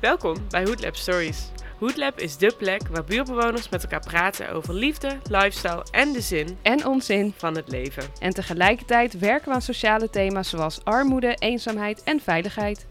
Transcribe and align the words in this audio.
Welkom 0.00 0.36
bij 0.48 0.64
Hoodlab 0.64 0.96
Stories. 0.96 1.50
Hoodlab 1.78 2.18
is 2.18 2.36
dé 2.36 2.50
plek 2.58 2.88
waar 2.88 3.04
buurtbewoners 3.04 3.68
met 3.68 3.82
elkaar 3.82 4.00
praten 4.06 4.50
over 4.52 4.74
liefde, 4.74 5.18
lifestyle 5.30 5.84
en 5.90 6.12
de 6.12 6.20
zin 6.20 6.58
En 6.62 6.86
onzin. 6.86 7.34
van 7.36 7.56
het 7.56 7.68
leven. 7.68 8.04
En 8.20 8.34
tegelijkertijd 8.34 9.18
werken 9.18 9.48
we 9.48 9.54
aan 9.54 9.62
sociale 9.62 10.10
thema's 10.10 10.48
zoals 10.48 10.84
armoede, 10.84 11.34
eenzaamheid 11.34 12.02
en 12.02 12.20
veiligheid. 12.20 12.86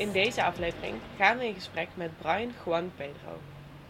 In 0.00 0.12
deze 0.12 0.42
aflevering 0.42 1.02
gaan 1.16 1.38
we 1.38 1.44
in 1.46 1.54
gesprek 1.54 1.88
met 1.94 2.16
Brian 2.16 2.54
Juan 2.64 2.94
Pedro. 2.94 3.40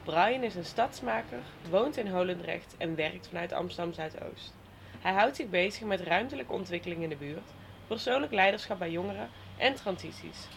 Brian 0.02 0.42
is 0.42 0.54
een 0.54 0.64
stadsmaker, 0.64 1.42
woont 1.70 1.96
in 1.96 2.06
Holendrecht 2.08 2.76
en 2.76 2.94
werkt 2.94 3.28
vanuit 3.28 3.52
Amsterdam 3.52 3.92
Zuidoost. 3.92 4.52
Hij 5.00 5.12
houdt 5.12 5.36
zich 5.36 5.48
bezig 5.48 5.86
met 5.86 6.00
ruimtelijke 6.00 6.52
ontwikkeling 6.52 7.02
in 7.02 7.08
de 7.08 7.16
buurt, 7.16 7.52
persoonlijk 7.86 8.32
leiderschap 8.32 8.78
bij 8.78 8.90
jongeren 8.90 9.30
en 9.56 9.74
transities. 9.74 10.48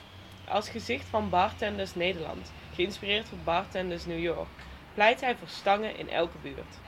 Als 0.45 0.69
gezicht 0.69 1.09
van 1.09 1.29
Bartenders 1.29 1.93
Nederland, 1.93 2.53
geïnspireerd 2.71 3.29
door 3.29 3.39
Bartenders 3.39 4.05
New 4.05 4.19
York, 4.19 4.49
pleit 4.93 5.21
hij 5.21 5.35
voor 5.35 5.47
stangen 5.47 5.95
in 5.95 6.09
elke 6.09 6.37
buurt. 6.37 6.81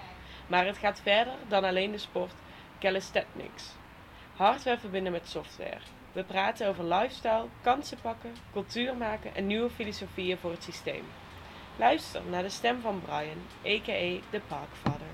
Maar 0.48 0.66
het 0.66 0.78
gaat 0.78 1.00
verder 1.02 1.34
dan 1.48 1.64
alleen 1.64 1.92
de 1.92 1.98
sport 1.98 2.36
calisthenics. 2.80 3.76
Hardware 4.34 4.80
verbinden 4.80 5.12
met 5.12 5.28
software. 5.28 5.82
We 6.16 6.24
praten 6.24 6.68
over 6.68 6.84
lifestyle, 6.84 7.46
kansen 7.62 7.98
pakken, 8.02 8.30
cultuur 8.54 8.96
maken 8.98 9.36
en 9.36 9.48
nieuwe 9.48 9.70
filosofieën 9.70 10.38
voor 10.38 10.52
het 10.52 10.64
systeem. 10.64 11.04
Luister 11.78 12.22
naar 12.30 12.44
de 12.44 12.50
stem 12.50 12.82
van 12.82 13.02
Brian, 13.06 13.38
a.k.a. 13.66 14.22
de 14.32 14.42
Parkvader. 14.48 15.08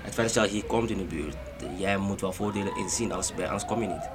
Het 0.00 0.14
feit 0.14 0.34
dat 0.34 0.44
je 0.44 0.50
hier 0.50 0.64
komt 0.64 0.90
in 0.90 0.98
de 0.98 1.04
buurt, 1.04 1.36
jij 1.76 1.96
moet 1.96 2.20
wel 2.20 2.32
voordelen 2.32 2.76
inzien, 2.76 3.10
anders, 3.10 3.34
ben- 3.34 3.46
anders 3.46 3.64
kom 3.64 3.80
je 3.82 3.86
niet. 3.88 4.08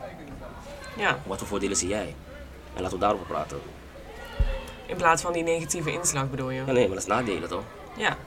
Ja, 0.98 1.20
Wat 1.26 1.38
voor 1.38 1.48
voordelen 1.48 1.78
zie 1.78 1.88
jij? 1.90 2.16
En 2.76 2.82
laten 2.82 2.98
we 2.98 3.04
daarover 3.04 3.26
praten. 3.28 3.62
in 4.88 4.96
plaats 4.98 5.22
van 5.22 5.34
die 5.34 5.44
negatieve 5.44 5.92
inslag 5.92 6.30
bedoel 6.30 6.50
je? 6.50 6.64
Ja, 6.66 6.72
nee, 6.72 6.86
maar 6.88 6.96
dat 6.96 7.04
is 7.04 7.06
nadelen 7.06 7.50
toch? 7.50 7.64
Ja. 7.98 8.18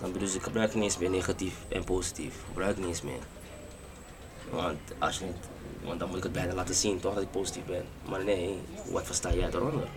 Dan 0.00 0.12
dus 0.12 0.34
ik 0.34 0.42
gebruik 0.42 0.74
niet 0.74 0.82
eens 0.82 0.98
meer 0.98 1.10
negatief 1.10 1.54
en 1.68 1.84
positief. 1.84 2.34
Ik 2.34 2.44
gebruik 2.46 2.76
niet 2.76 2.86
eens 2.86 3.02
meer. 3.02 3.20
Want, 4.50 4.78
als 4.98 5.18
je 5.18 5.24
niet, 5.24 5.36
want 5.84 6.00
dan 6.00 6.08
moet 6.08 6.16
ik 6.16 6.22
het 6.22 6.32
bijna 6.32 6.54
laten 6.54 6.74
zien 6.74 7.00
toch 7.00 7.14
dat 7.14 7.22
ik 7.22 7.30
positief 7.30 7.64
ben. 7.64 7.84
Maar 8.08 8.24
nee, 8.24 8.58
wat 8.90 9.06
versta 9.06 9.32
jij 9.32 9.48
eronder? 9.52 9.88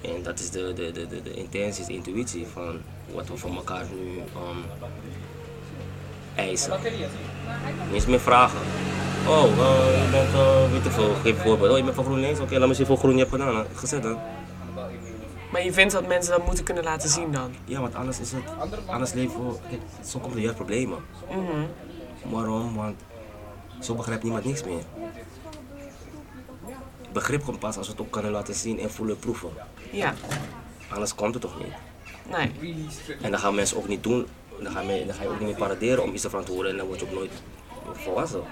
En 0.00 0.22
dat 0.22 0.38
is 0.38 0.50
de, 0.50 0.72
de, 0.72 0.92
de, 0.92 1.06
de, 1.06 1.22
de 1.22 1.34
intentie, 1.34 1.86
de 1.86 1.92
intuïtie 1.92 2.46
van 2.46 2.80
wat 3.14 3.28
we 3.28 3.36
van 3.36 3.56
elkaar 3.56 3.84
nu 3.94 4.18
um, 4.18 4.64
eisen. 6.34 6.80
Niet 7.92 8.06
meer 8.06 8.20
vragen. 8.20 8.58
Oh, 9.26 9.44
uh, 9.44 10.04
je 10.04 10.08
bent, 10.10 10.34
uh, 10.34 10.70
weet 10.70 10.84
ik 10.84 10.92
veel, 10.92 11.14
geef 11.14 11.36
een 11.36 11.42
voorbeeld. 11.42 11.70
Oh, 11.70 11.76
je 11.76 11.84
bent 11.84 11.94
van 11.94 12.04
GroenLinks? 12.04 12.40
Oké, 12.40 12.58
laat 12.58 12.68
me 12.68 12.74
zien 12.74 12.86
hoeveel 12.86 13.02
groen 13.02 13.12
je 13.12 13.18
hebt 13.18 13.30
gedaan. 13.30 13.66
Gezet 13.74 14.02
dan. 14.02 14.18
Maar 15.52 15.64
je 15.64 15.72
vindt 15.72 15.92
dat 15.92 16.06
mensen 16.06 16.32
dat 16.32 16.46
moeten 16.46 16.64
kunnen 16.64 16.84
laten 16.84 17.08
zien 17.08 17.32
dan? 17.32 17.54
Ja, 17.64 17.80
want 17.80 17.94
anders 17.94 18.20
is 18.20 18.32
het, 18.32 18.42
anders 18.86 19.12
leven 19.12 19.48
we, 19.48 19.54
kijk, 19.68 19.80
zo 20.04 20.18
komt 20.18 20.34
er 20.34 20.40
juist 20.40 20.56
problemen. 20.56 20.98
Waarom? 22.30 22.76
Want 22.76 23.00
zo 23.80 23.94
begrijpt 23.94 24.22
niemand 24.22 24.44
niks 24.44 24.64
meer. 24.64 24.82
Begrip 27.12 27.44
komt 27.44 27.58
pas 27.58 27.76
als 27.76 27.86
we 27.86 27.92
het 27.92 28.00
ook 28.02 28.10
kunnen 28.10 28.30
laten 28.30 28.54
zien 28.54 28.78
en 28.78 28.90
voelen 28.90 29.14
en 29.14 29.20
proeven. 29.20 29.50
Ja. 29.92 30.14
Anders 30.90 31.14
komt 31.14 31.34
het 31.34 31.42
toch 31.42 31.58
niet. 31.58 31.72
Nee. 32.30 32.74
En 33.22 33.30
dan 33.30 33.40
gaan 33.40 33.54
mensen 33.54 33.76
ook 33.76 33.88
niet 33.88 34.02
doen, 34.02 34.26
dan 34.62 34.72
ga, 34.72 34.80
je, 34.80 35.06
dan 35.06 35.14
ga 35.14 35.22
je 35.22 35.28
ook 35.28 35.38
niet 35.38 35.48
meer 35.48 35.56
paraderen 35.56 36.02
om 36.02 36.12
iets 36.12 36.22
te 36.22 36.28
verantwoorden 36.28 36.70
en 36.72 36.76
dan 36.78 36.86
word 36.86 37.00
je 37.00 37.06
ook 37.06 37.12
nooit 37.12 37.30
volwassen. 37.92 38.42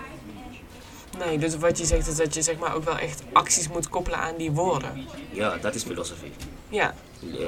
Nee, 1.19 1.39
dus 1.39 1.57
wat 1.57 1.79
je 1.79 1.85
zegt 1.85 2.07
is 2.07 2.17
dat 2.17 2.35
je 2.35 2.43
zeg 2.43 2.59
maar 2.59 2.75
ook 2.75 2.85
wel 2.85 2.99
echt 2.99 3.23
acties 3.33 3.69
moet 3.69 3.89
koppelen 3.89 4.19
aan 4.19 4.37
die 4.37 4.51
woorden. 4.53 5.07
Ja, 5.31 5.57
dat 5.57 5.75
is 5.75 5.83
filosofie. 5.83 6.33
Ja. 6.69 6.95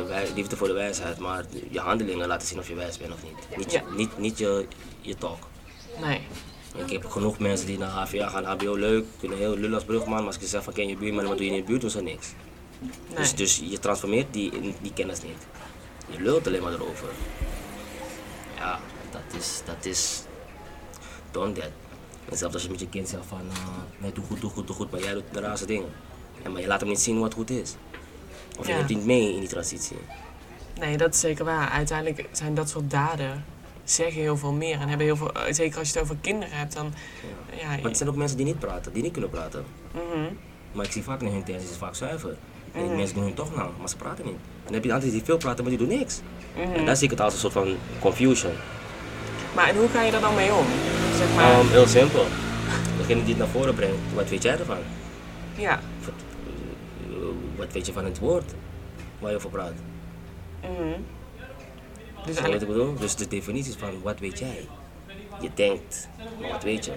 Wij- 0.07 0.33
Liefde 0.35 0.57
voor 0.57 0.67
de 0.67 0.73
wijsheid, 0.73 1.19
maar 1.19 1.45
je 1.71 1.81
handelingen 1.81 2.27
laten 2.27 2.49
zien 2.49 2.59
of 2.59 2.69
je 2.69 2.75
wijs 2.75 2.99
bent 2.99 3.13
of 3.13 3.23
niet. 3.23 3.57
Niet, 3.57 3.73
Ja. 3.73 3.83
niet, 3.97 4.19
niet 4.19 4.39
je, 4.39 4.67
je 5.01 5.15
talk. 5.15 5.39
Nee. 6.01 6.21
Ik 6.77 6.91
heb 6.91 7.05
genoeg 7.07 7.39
mensen 7.39 7.67
die 7.67 7.79
naar 7.79 7.89
HVA 7.89 8.29
gaan, 8.29 8.45
HBO 8.45 8.75
leuk, 8.75 9.05
kunnen 9.19 9.39
heel 9.39 9.55
lullen 9.57 9.75
als 9.75 9.85
brugman, 9.85 10.17
maar 10.19 10.27
als 10.27 10.37
ik 10.37 10.49
zeg 10.49 10.63
van 10.63 10.73
ken 10.73 10.89
je 10.89 10.97
buurman, 10.97 11.27
wat 11.27 11.37
doe 11.37 11.47
je 11.47 11.53
in 11.53 11.61
de 11.61 11.67
buurt, 11.67 11.81
doen 11.81 11.91
ze 11.91 12.03
niks. 12.03 12.33
Nee. 12.81 13.17
Dus, 13.17 13.35
dus 13.35 13.63
je 13.65 13.79
transformeert 13.79 14.33
die, 14.33 14.75
die 14.83 14.93
kennis 14.93 15.23
niet. 15.23 15.47
Je 16.07 16.21
lult 16.23 16.47
alleen 16.47 16.63
maar 16.63 16.73
erover. 16.73 17.09
Ja, 18.57 18.81
dat 19.11 19.39
is, 19.41 19.63
dat 19.65 19.85
is, 19.85 20.23
don't 21.31 21.55
that. 21.55 21.71
En 22.31 22.37
zelfs 22.37 22.55
als 22.55 22.63
je 22.65 22.71
met 22.71 22.81
je 22.81 22.89
kind 22.89 23.09
zegt 23.09 23.27
van, 23.29 23.41
eh, 23.51 23.57
nee 23.99 24.13
doe 24.13 24.25
goed, 24.25 24.41
doe 24.41 24.51
goed, 24.51 24.67
doe 24.67 24.77
goed, 24.77 24.91
maar 24.91 25.01
jij 25.01 25.13
doet 25.13 25.25
de 25.33 25.41
raarste 25.41 25.67
dingen. 25.67 25.89
En 26.43 26.53
maar 26.53 26.61
je 26.61 26.67
laat 26.67 26.81
hem 26.81 26.89
niet 26.89 27.01
zien 27.01 27.21
wat 27.21 27.35
goed 27.35 27.51
is. 27.51 27.75
Of 28.59 28.67
je 28.67 28.73
Ja. 28.73 28.77
neemt 28.79 28.89
niet 28.89 29.05
mee 29.05 29.33
in 29.35 29.41
die 29.41 29.49
transitie. 29.49 29.97
Nee, 30.79 30.97
dat 30.97 31.15
is 31.15 31.21
zeker 31.21 31.45
waar. 31.45 31.69
Uiteindelijk 31.69 32.29
zijn 32.33 32.55
dat 32.55 32.69
soort 32.69 32.91
daden 32.91 33.45
zeggen 33.85 34.21
heel 34.21 34.37
veel 34.37 34.53
meer. 34.53 34.81
En 34.81 34.89
hebben 34.89 35.07
heel 35.07 35.17
veel, 35.17 35.33
eh, 35.33 35.53
zeker 35.53 35.79
als 35.79 35.89
je 35.89 35.95
het 35.95 36.03
over 36.03 36.17
kinderen 36.21 36.57
hebt, 36.59 36.75
dan... 36.75 36.93
Ja, 37.61 37.67
Maar 37.69 37.79
het 37.83 37.97
zijn 37.97 38.09
ook 38.09 38.17
mensen 38.17 38.37
die 38.37 38.47
niet 38.47 38.59
praten, 38.59 38.93
die 38.93 39.03
niet 39.03 39.13
kunnen 39.13 39.31
praten. 39.31 39.65
mhm. 39.93 40.35
Maar 40.73 40.85
ik 40.85 40.93
zie 40.93 41.03
vaak 41.03 41.21
in 41.21 41.27
hun 41.27 41.37
intenties 41.37 41.71
is 41.71 41.77
vaak 41.77 41.95
zuiver. 41.95 42.37
En 42.73 42.87
die 42.89 42.97
mensen 42.97 43.15
doen 43.15 43.25
hun 43.25 43.35
toch 43.35 43.55
nou, 43.57 43.71
maar 43.79 43.89
ze 43.89 43.97
praten 43.97 44.25
niet. 44.25 44.35
En 44.35 44.65
dan 44.65 44.75
heb 44.75 44.85
je 44.85 44.93
altijd 44.93 45.13
die 45.13 45.25
veel 45.25 45.37
praten, 45.37 45.65
maar 45.65 45.77
die 45.77 45.87
doen 45.87 45.99
niks. 45.99 46.21
En 46.75 46.85
daar 46.85 46.97
zie 46.97 47.05
ik 47.05 47.11
het 47.11 47.21
als 47.21 47.33
een 47.33 47.39
soort 47.41 47.53
van 47.53 47.77
confusion. 48.01 48.53
Maar 49.55 49.69
en 49.69 49.77
hoe 49.77 49.89
ga 49.89 50.03
je 50.03 50.13
er 50.13 50.21
dan 50.21 50.35
mee 50.35 50.53
om? 50.53 50.65
Zeg 51.17 51.35
maar, 51.35 51.59
Um, 51.61 51.69
heel 51.69 51.87
simpel. 51.87 52.25
Degene 52.99 53.21
die 53.21 53.29
het 53.35 53.39
naar 53.39 53.49
voren 53.53 53.75
brengt, 53.75 53.97
wat 54.15 54.29
weet 54.29 54.43
jij 54.43 54.59
ervan? 54.59 54.77
ja. 55.57 55.81
Wat, 56.05 56.15
eh, 57.11 57.17
wat 57.57 57.73
weet 57.73 57.87
je 57.87 57.93
van 57.93 58.05
het 58.05 58.19
woord 58.19 58.55
waar 59.19 59.31
je 59.31 59.37
over 59.37 59.51
praat? 59.51 59.73
mhm. 60.63 61.01
Dus 62.27 62.37
Snap 62.37 62.53
wat 62.53 62.63
ik 62.63 62.69
bedoel? 62.69 62.95
Dus 62.95 63.17
de 63.17 63.29
definitie 63.29 63.73
is 63.73 63.79
van 63.79 64.03
wat 64.03 64.19
weet 64.19 64.39
jij? 64.39 64.69
Je 65.41 65.51
denkt, 65.55 66.09
maar 66.41 66.51
wat 66.51 66.63
weet 66.63 66.85
je? 66.85 66.93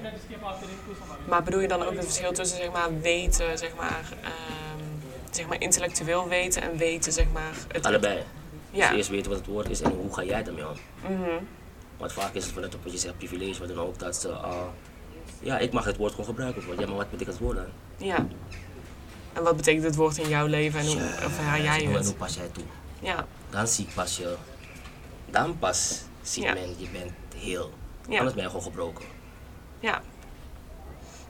maar 1.28 1.44
bedoel 1.44 1.60
je 1.60 1.68
dan 1.68 1.84
ook 1.84 1.96
het 1.96 2.04
verschil 2.04 2.32
tussen 2.32 2.58
zeg 2.58 2.72
maar 2.72 3.02
weten, 3.02 3.58
zeg 3.58 3.76
maar, 3.76 4.14
ehm, 4.22 4.84
zeg 5.32 5.48
maar 5.48 5.62
intellectueel 5.62 6.28
weten 6.28 6.62
en 6.62 6.78
weten, 6.78 7.14
zeg 7.14 7.26
maar... 7.34 7.54
Het, 7.72 7.86
Allebei. 7.86 8.24
Ja. 8.72 8.88
Dus 8.88 8.98
eerst 8.98 9.10
weten 9.10 9.30
wat 9.30 9.40
het 9.40 9.48
woord 9.48 9.70
is 9.70 9.82
en 9.82 9.92
hoe 9.92 10.14
ga 10.14 10.24
jij 10.24 10.46
ermee 10.46 10.68
om? 10.68 10.76
Mhm. 11.02 11.44
Want 11.98 12.14
vaak 12.14 12.34
is 12.34 12.44
het 12.44 12.54
vanuit 12.54 12.76
wat 12.84 12.92
je 12.92 12.98
zegt 12.98 13.18
privilege, 13.18 13.60
wat 13.60 13.68
dan 13.68 13.78
ook, 13.78 14.00
dat 14.00 14.16
ze, 14.16 14.30
ah, 14.30 14.68
ja, 15.40 15.58
ik 15.58 15.72
mag 15.72 15.86
het 15.86 15.98
woord 15.98 16.12
gewoon 16.12 16.26
gebruiken. 16.26 16.64
Ja, 16.80 16.88
maar 16.88 16.96
wat 16.96 17.10
betekent 17.10 17.36
het 17.38 17.46
woord 17.46 17.58
dan? 17.58 17.66
Ja. 17.98 18.28
En 19.34 19.44
wat 19.44 19.56
betekent 19.56 19.84
het 19.84 19.96
woord 19.96 20.18
in 20.18 20.30
jouw 20.30 20.46
leven 20.46 20.80
en 20.80 20.86
hoe 20.86 21.02
ervaar 21.02 21.62
jij 21.62 21.78
hoe, 21.78 21.88
en 21.88 21.96
hoe 21.96 21.98
het? 21.98 22.18
pas 22.18 22.36
jij 22.36 22.48
toe? 22.52 22.64
Ja. 23.00 23.26
Dan 23.50 23.68
zie 23.68 23.86
ik 23.86 23.94
pas 23.94 24.18
je, 24.18 24.36
dan 25.34 25.60
pas 25.60 26.02
ziet 26.22 26.44
Ja. 26.44 26.54
men, 26.54 26.70
je 26.78 26.88
bent 26.92 27.12
heel. 27.36 27.74
Ja. 28.08 28.18
Anders 28.18 28.34
ben 28.34 28.44
je 28.44 28.50
gewoon 28.50 28.66
gebroken. 28.66 29.06
Ja. 29.80 30.02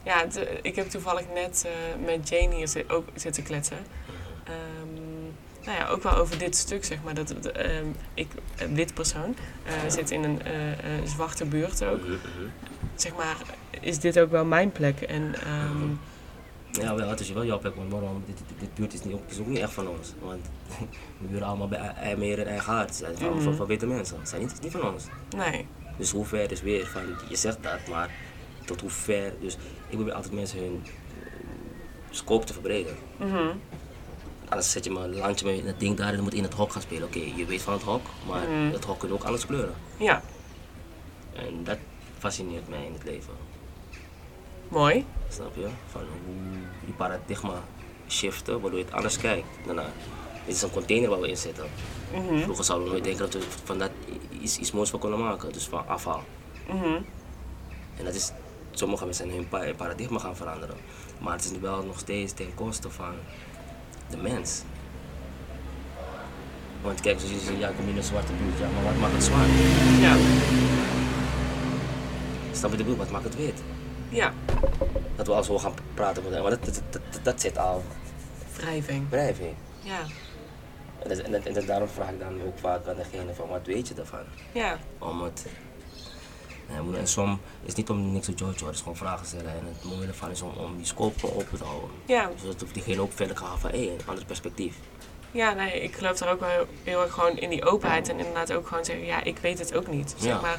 Ja, 0.03 0.25
ik 0.61 0.75
heb 0.75 0.89
toevallig 0.89 1.25
net 1.33 1.65
eh, 1.65 2.05
met 2.05 2.29
Jane 2.29 2.55
hier 2.55 2.85
ook 2.87 3.07
zitten 3.15 3.43
kletsen. 3.43 3.77
Ehm, 4.43 5.23
nou 5.65 5.77
ja, 5.77 5.87
ook 5.87 6.03
wel 6.03 6.15
over 6.15 6.37
dit 6.37 6.55
stuk, 6.55 6.85
zeg 6.85 7.03
maar. 7.03 7.13
Dat, 7.13 7.31
ehm, 7.45 7.85
ik, 8.13 8.27
een 8.57 8.75
wit 8.75 8.93
persoon, 8.93 9.35
eh, 9.65 9.73
zit 9.91 10.11
in 10.11 10.23
een 10.23 10.41
eh, 10.41 10.71
eh, 10.71 11.05
zwarte 11.05 11.45
buurt 11.45 11.83
ook. 11.85 12.01
Mhm, 12.01 12.11
mhm. 12.11 12.47
Zeg 12.95 13.15
maar, 13.15 13.37
is 13.81 13.99
dit 13.99 14.19
ook 14.19 14.31
wel 14.31 14.45
mijn 14.45 14.71
plek? 14.71 15.01
En 15.01 15.35
ehm, 15.43 15.88
Ja, 16.81 16.95
wel, 16.95 17.09
het 17.09 17.19
is 17.19 17.29
wel 17.31 17.45
jouw 17.45 17.59
plek, 17.59 17.75
want 17.75 17.91
waarom? 17.91 18.23
Dit, 18.25 18.37
dit, 18.37 18.59
dit 18.59 18.73
buurt 18.73 18.93
is, 18.93 19.03
niet, 19.03 19.13
ook- 19.13 19.29
is 19.29 19.39
ook 19.39 19.47
niet 19.47 19.57
echt 19.59 19.73
van 19.73 19.87
ons. 19.87 20.13
Want 20.21 20.45
we 21.19 21.27
buren 21.27 21.47
allemaal 21.47 21.67
bij 21.67 21.79
IJmeer 21.79 22.39
en 22.39 22.47
eigen 22.47 22.73
hart. 22.73 22.87
Het 22.89 22.97
zijn 22.97 23.17
van, 23.17 23.33
Mhm. 23.33 23.41
van, 23.43 23.55
van 23.55 23.65
witte 23.65 23.85
mensen. 23.85 24.17
Het 24.19 24.29
zijn 24.29 24.41
niet, 24.41 24.61
niet 24.61 24.71
van 24.71 24.93
ons. 24.93 25.03
nee. 25.37 25.67
Dus 25.97 26.11
hoe 26.11 26.25
ver 26.25 26.51
is 26.51 26.61
weer 26.61 26.85
van, 26.87 27.01
je 27.29 27.35
zegt 27.35 27.57
dat, 27.63 27.87
maar 27.89 28.09
tot 28.65 28.81
hoe 28.81 28.89
ver. 28.89 29.33
Dus 29.39 29.53
ik 29.87 29.95
probeer 29.95 30.13
altijd 30.13 30.33
mensen 30.33 30.59
hun 30.59 30.83
scope 32.09 32.45
te 32.45 32.53
verbreden. 32.53 32.95
Mhm. 33.17 33.47
Anders 34.49 34.71
zet 34.71 34.83
je 34.83 34.91
maar 34.91 35.03
een 35.03 35.15
landje 35.15 35.45
met 35.55 35.65
dat 35.65 35.79
ding 35.79 35.97
daar 35.97 36.07
en 36.07 36.13
dan 36.13 36.23
moet 36.23 36.31
je 36.31 36.37
in 36.37 36.43
het 36.43 36.53
hok 36.53 36.71
gaan 36.71 36.81
spelen. 36.81 37.03
Oké, 37.03 37.19
je 37.35 37.45
weet 37.45 37.61
van 37.61 37.73
het 37.73 37.81
hok, 37.81 38.01
maar 38.27 38.49
Mhm. 38.49 38.71
het 38.73 38.83
hok 38.85 38.99
kan 38.99 39.11
ook 39.11 39.23
anders 39.23 39.45
kleuren. 39.45 39.73
Ja, 39.97 40.21
En 41.33 41.63
dat 41.63 41.77
fascineert 42.17 42.69
mij 42.69 42.85
in 42.85 42.93
het 42.93 43.03
leven. 43.03 43.33
mooi. 44.69 45.05
Snap 45.33 45.56
je? 45.56 45.68
Van 45.91 46.01
hoe 46.25 46.35
die 46.85 46.94
paradigma 46.94 47.53
shiften, 48.09 48.62
waardoor 48.62 48.80
je 48.80 48.85
het 48.85 48.94
anders 48.94 49.18
kijkt 49.18 49.47
daarna. 49.65 49.85
Dit 50.45 50.56
is 50.56 50.62
een 50.62 50.71
container 50.71 51.09
waar 51.09 51.19
we 51.19 51.27
in 51.30 51.38
zitten. 51.38 51.65
Mhm. 52.13 52.38
Vroeger 52.41 52.63
zouden 52.63 52.88
we 52.88 52.94
nooit 52.94 53.03
denken 53.06 53.24
dat 53.31 53.33
we 53.33 53.47
van 53.63 53.77
dat 53.80 53.89
iets, 54.41 54.57
iets 54.57 54.71
moois 54.71 54.89
van 54.89 55.00
kunnen 55.00 55.19
maken, 55.19 55.51
dus 55.53 55.65
van 55.68 55.88
afval. 55.88 56.24
Mhm. 56.68 57.01
En 57.97 58.06
dat 58.06 58.13
is, 58.15 58.31
sommige 58.71 59.06
mensen 59.06 59.25
zijn 59.25 59.38
hun 59.38 59.47
pa- 59.47 59.74
paradigma 59.77 60.19
gaan 60.19 60.35
veranderen. 60.35 60.75
Maar 61.19 61.33
het 61.35 61.44
is 61.44 61.59
wel 61.59 61.83
nog 61.83 62.00
steeds 62.00 62.33
ten 62.33 62.53
koste 62.56 62.89
van 62.89 63.13
de 64.09 64.18
mens. 64.18 64.62
Want 66.81 67.01
kijk, 67.01 67.19
zoals 67.19 67.33
je 67.33 67.39
zegt, 67.39 67.59
ja, 67.59 67.68
ik 67.69 67.75
kom 67.75 67.88
in 67.88 67.97
een 67.97 68.03
zwarte 68.03 68.31
buurt, 68.33 68.59
ja, 68.59 68.68
maar 68.75 68.83
wat 68.83 69.00
maakt 69.01 69.13
het 69.13 69.24
zwart? 69.24 69.47
Ja. 70.00 70.15
Snap 72.51 72.71
je 72.71 72.77
de 72.77 72.83
bedoel? 72.83 72.97
Wat 72.97 73.12
maakt 73.12 73.24
het 73.24 73.35
wit? 73.35 73.62
Ja. 74.09 74.33
Dat 75.15 75.27
we 75.27 75.33
al 75.33 75.44
zo 75.44 75.60
gaan 75.60 75.74
praten, 75.94 76.24
maar 76.24 76.42
dat, 76.50 76.65
dat, 76.65 76.81
dat, 76.89 77.01
dat, 77.12 77.24
dat 77.24 77.42
zit 77.42 77.57
al 77.57 77.83
Wrijving. 78.56 79.10
wrijving. 79.10 79.54
Ja. 79.81 80.00
En, 81.00 81.31
dat- 81.31 81.44
en, 81.45 81.65
daarom 81.65 81.88
vraag 81.88 82.10
ik 82.10 82.19
dan 82.19 82.42
ook 82.45 82.60
vaak 82.60 82.88
aan 82.88 82.95
degene 82.95 83.33
van, 83.33 83.48
wat 83.50 83.65
weet 83.65 83.88
je 83.88 83.94
daarvan? 83.94 84.24
Ja. 84.51 84.77
Om 85.00 85.21
het... 85.21 85.45
En 86.94 87.07
som 87.07 87.39
is 87.63 87.74
niet 87.74 87.89
om 87.89 88.12
niks 88.12 88.25
te 88.25 88.33
hoor. 88.44 88.48
het 88.54 88.62
is 88.75 88.80
gewoon 88.80 88.95
vragen 88.95 89.25
stellen. 89.25 89.51
En 89.51 89.65
het 89.65 89.83
mooie 89.83 90.07
ervan 90.07 90.31
is 90.31 90.42
om, 90.42 90.51
om 90.57 90.77
die 90.77 90.86
scope 90.86 91.36
open 91.36 91.57
te 91.57 91.63
houden. 91.63 91.89
Ja. 92.06 92.30
Zodat 92.42 92.62
hoeft 92.62 92.74
diegene 92.74 93.01
ook 93.01 93.12
verder 93.13 93.38
gaan 93.38 93.59
van, 93.59 93.69
hé, 93.69 93.77
een 93.77 94.00
ander 94.06 94.25
perspectief. 94.25 94.75
Ja, 95.31 95.54
nee, 95.54 95.81
ik 95.81 95.95
geloof 95.95 96.18
daar 96.18 96.31
ook 96.31 96.39
wel 96.39 96.50
heel, 96.50 96.66
heel 96.83 97.01
erg 97.01 97.13
gewoon 97.13 97.38
in 97.38 97.50
die 97.50 97.66
openheid 97.66 98.09
en 98.09 98.18
inderdaad 98.18 98.54
ook 98.54 98.68
gewoon 98.68 98.86
zeggen, 98.86 99.06
ja, 99.06 99.24
ik 99.24 99.38
weet 99.38 99.59
het 99.59 99.74
ook 99.75 99.88
niet. 99.88 100.16
Zeg 100.18 100.31
Ja. 100.33 100.42
maar, 100.42 100.57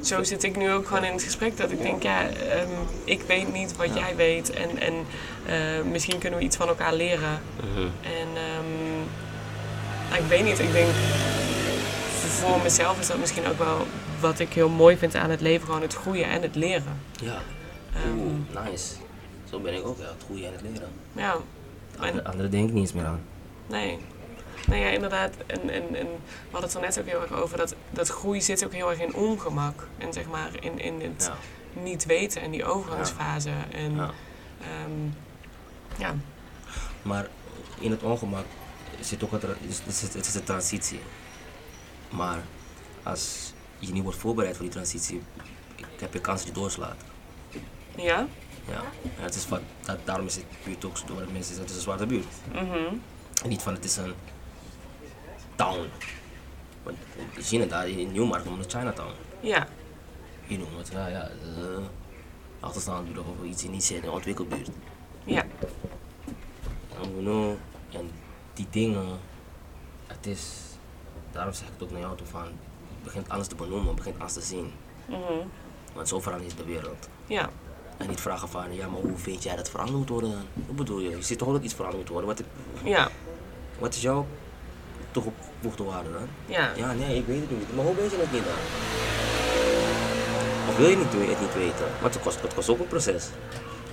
zo 0.00 0.22
zit 0.22 0.42
ik 0.42 0.56
nu 0.56 0.72
ook 0.72 0.86
gewoon 0.86 1.04
in 1.04 1.12
het 1.12 1.22
gesprek 1.22 1.56
dat 1.56 1.70
ik 1.70 1.82
denk, 1.82 2.02
ja, 2.02 2.28
ehm, 2.28 2.68
ik 3.04 3.22
weet 3.22 3.52
niet 3.52 3.76
wat 3.76 3.94
jij 3.94 4.16
weet 4.16 4.50
en, 4.50 4.78
en 4.80 4.94
eh, 5.46 5.82
misschien 5.90 6.18
kunnen 6.18 6.38
we 6.38 6.44
iets 6.44 6.56
van 6.56 6.68
elkaar 6.68 6.94
leren. 6.94 7.40
En 8.02 8.28
ehm, 8.34 8.98
nou, 10.10 10.22
ik 10.22 10.28
weet 10.28 10.44
niet, 10.44 10.58
ik 10.58 10.72
denk 10.72 10.88
voor 12.20 12.60
mezelf 12.62 13.00
is 13.00 13.06
dat 13.06 13.18
misschien 13.18 13.46
ook 13.46 13.58
wel 13.58 13.86
wat 14.20 14.38
ik 14.38 14.52
heel 14.52 14.68
mooi 14.68 14.96
vind 14.96 15.14
aan 15.14 15.30
het 15.30 15.40
leven, 15.40 15.66
gewoon 15.66 15.82
het 15.82 15.94
groeien 15.94 16.24
en 16.28 16.42
het 16.42 16.54
leren. 16.54 17.00
Ja. 17.22 17.38
Ehm, 17.94 18.18
Oeh, 18.18 18.64
nice. 18.70 18.94
Zo 19.50 19.58
ben 19.60 19.74
ik 19.74 19.86
ook, 19.86 19.98
ja, 19.98 20.04
het 20.04 20.24
goede 20.26 20.46
en 20.46 20.52
het 20.52 20.62
leren. 20.62 20.88
ja, 21.12 21.36
Andere, 21.98 22.24
andere 22.24 22.48
denk 22.48 22.68
ik 22.68 22.72
niet 22.74 22.82
eens 22.82 22.92
meer 22.92 23.04
aan. 23.04 23.20
Nee. 23.66 23.98
Nee, 24.66 24.80
ja, 24.80 24.88
inderdaad. 24.88 25.34
En, 25.46 25.60
en, 25.70 25.82
en 25.94 26.06
we 26.06 26.50
hadden 26.50 26.68
het 26.70 26.74
er 26.74 26.80
net 26.80 26.98
ook 26.98 27.06
heel 27.06 27.20
erg 27.22 27.32
over. 27.32 27.56
Dat, 27.58 27.74
dat 27.90 28.08
groei 28.08 28.42
zit 28.42 28.64
ook 28.64 28.72
heel 28.72 28.90
erg 28.90 29.00
in 29.00 29.14
ongemak. 29.14 29.86
En 29.98 30.12
zeg 30.12 30.26
maar 30.26 30.50
in, 30.60 30.78
in 30.78 31.00
het 31.00 31.30
Ja. 31.74 31.82
niet 31.82 32.04
weten 32.06 32.42
en 32.42 32.50
die 32.50 32.64
overgangsfase. 32.64 33.50
En 33.70 33.94
Ja. 33.94 34.10
ehm, 34.60 35.08
ja. 35.98 36.14
Maar 37.02 37.28
in 37.78 37.90
het 37.90 38.02
ongemak 38.02 38.44
zit 39.00 39.24
ook 39.24 39.32
een, 39.32 39.40
het- 39.40 40.12
het 40.14 40.26
is 40.26 40.34
een 40.34 40.44
transitie. 40.44 41.00
Maar 42.10 42.38
als 43.02 43.52
je 43.78 43.92
niet 43.92 44.02
wordt 44.02 44.18
voorbereid 44.18 44.54
voor 44.56 44.64
die 44.64 44.74
transitie, 44.74 45.22
heb 46.00 46.12
je 46.12 46.20
kans 46.20 46.38
dat 46.38 46.48
je 46.48 46.54
doorslaat. 46.54 46.96
Ja? 47.96 48.26
Ja. 48.68 48.82
Het 49.16 49.34
is 49.34 49.48
wat, 49.48 49.60
dat, 49.84 49.98
daarom 50.04 50.26
is 50.26 50.34
het 50.34 50.44
buurt 50.64 50.84
ook 50.84 51.06
door 51.06 51.16
de 51.26 51.32
mensen 51.32 51.58
het 51.60 51.70
is 51.70 51.76
een 51.76 51.82
zwarte 51.82 52.06
buurt. 52.06 52.26
Mhm. 52.52 52.94
En 53.42 53.48
niet 53.48 53.62
van 53.62 53.72
het 53.74 53.84
is 53.84 53.96
een 53.96 54.14
town. 55.56 55.88
Want 56.82 56.96
in 57.36 57.42
China, 57.42 57.64
daar 57.64 57.88
in 57.88 58.12
Newmarkt 58.12 58.44
noemen 58.44 58.66
we 58.66 58.72
het 58.72 58.78
Chinatown. 58.78 59.12
Ja. 59.40 59.66
Hier 60.46 60.58
noemen 60.58 60.76
we 60.76 60.82
het, 60.82 60.92
ja, 60.92 61.06
ja, 61.06 61.30
uh, 61.58 61.84
achterstaande 62.60 63.10
buurt 63.10 63.26
of 63.26 63.44
iets 63.44 63.64
in 63.64 63.70
die 63.70 64.10
ontwikkelbuurt. 64.10 64.68
Ja. 65.24 65.44
En 67.02 67.24
we 67.24 67.56
en 67.90 68.10
die 68.54 68.66
dingen, 68.70 69.06
het 70.06 70.26
is, 70.26 70.50
daarom 71.32 71.52
zeg 71.52 71.66
ik 71.66 71.72
het 71.72 71.82
ook 71.82 71.90
naar 71.90 72.00
jou 72.00 72.16
toe 72.16 72.26
van, 72.26 72.42
het 72.42 73.02
begint 73.02 73.28
alles 73.28 73.46
te 73.46 73.54
benoemen, 73.54 73.86
het 73.86 73.96
begint 73.96 74.18
alles 74.20 74.32
te 74.32 74.40
zien. 74.40 74.72
Mhm. 75.08 75.46
Want 75.94 76.08
zo 76.08 76.20
verandert 76.20 76.50
is 76.50 76.56
de 76.58 76.64
wereld. 76.64 77.08
Ja. 77.26 77.50
En 77.96 78.08
niet 78.08 78.20
vragen 78.20 78.48
van, 78.48 78.74
ja, 78.74 78.88
maar 78.88 79.00
hoe 79.00 79.16
vind 79.18 79.42
jij 79.42 79.56
dat 79.56 79.70
veranderd 79.70 79.98
moet 79.98 80.08
worden 80.08 80.30
dan? 80.30 80.64
Hoe 80.66 80.74
bedoel 80.74 80.98
je? 81.00 81.10
Je 81.10 81.22
ziet 81.22 81.38
toch 81.38 81.48
ook 81.48 81.54
dat 81.54 81.64
iets 81.64 81.74
veranderd 81.74 82.02
moet 82.02 82.12
worden? 82.12 82.28
Wat, 82.28 82.42
Ja. 82.84 83.08
wat 83.78 83.94
is 83.94 84.02
jouw 84.02 84.26
toegevoegde 85.22 85.84
waarde 85.84 86.12
dan? 86.12 86.28
Ja. 86.46 86.70
Ja, 86.76 86.92
nee, 86.92 87.16
ik 87.16 87.26
weet 87.26 87.40
het 87.40 87.50
niet. 87.50 87.74
Maar 87.74 87.84
hoe 87.84 87.94
weet 87.94 88.10
je 88.10 88.16
het 88.20 88.32
niet 88.32 88.44
dan? 88.44 88.52
Of 90.68 90.76
wil 90.76 90.88
je 90.88 90.96
niet, 90.96 91.12
het 91.12 91.40
niet 91.40 91.54
weten? 91.54 91.86
Want 92.00 92.14
het 92.14 92.22
kost, 92.22 92.42
het 92.42 92.54
kost 92.54 92.68
ook 92.68 92.78
een 92.78 92.86
proces. 92.86 93.28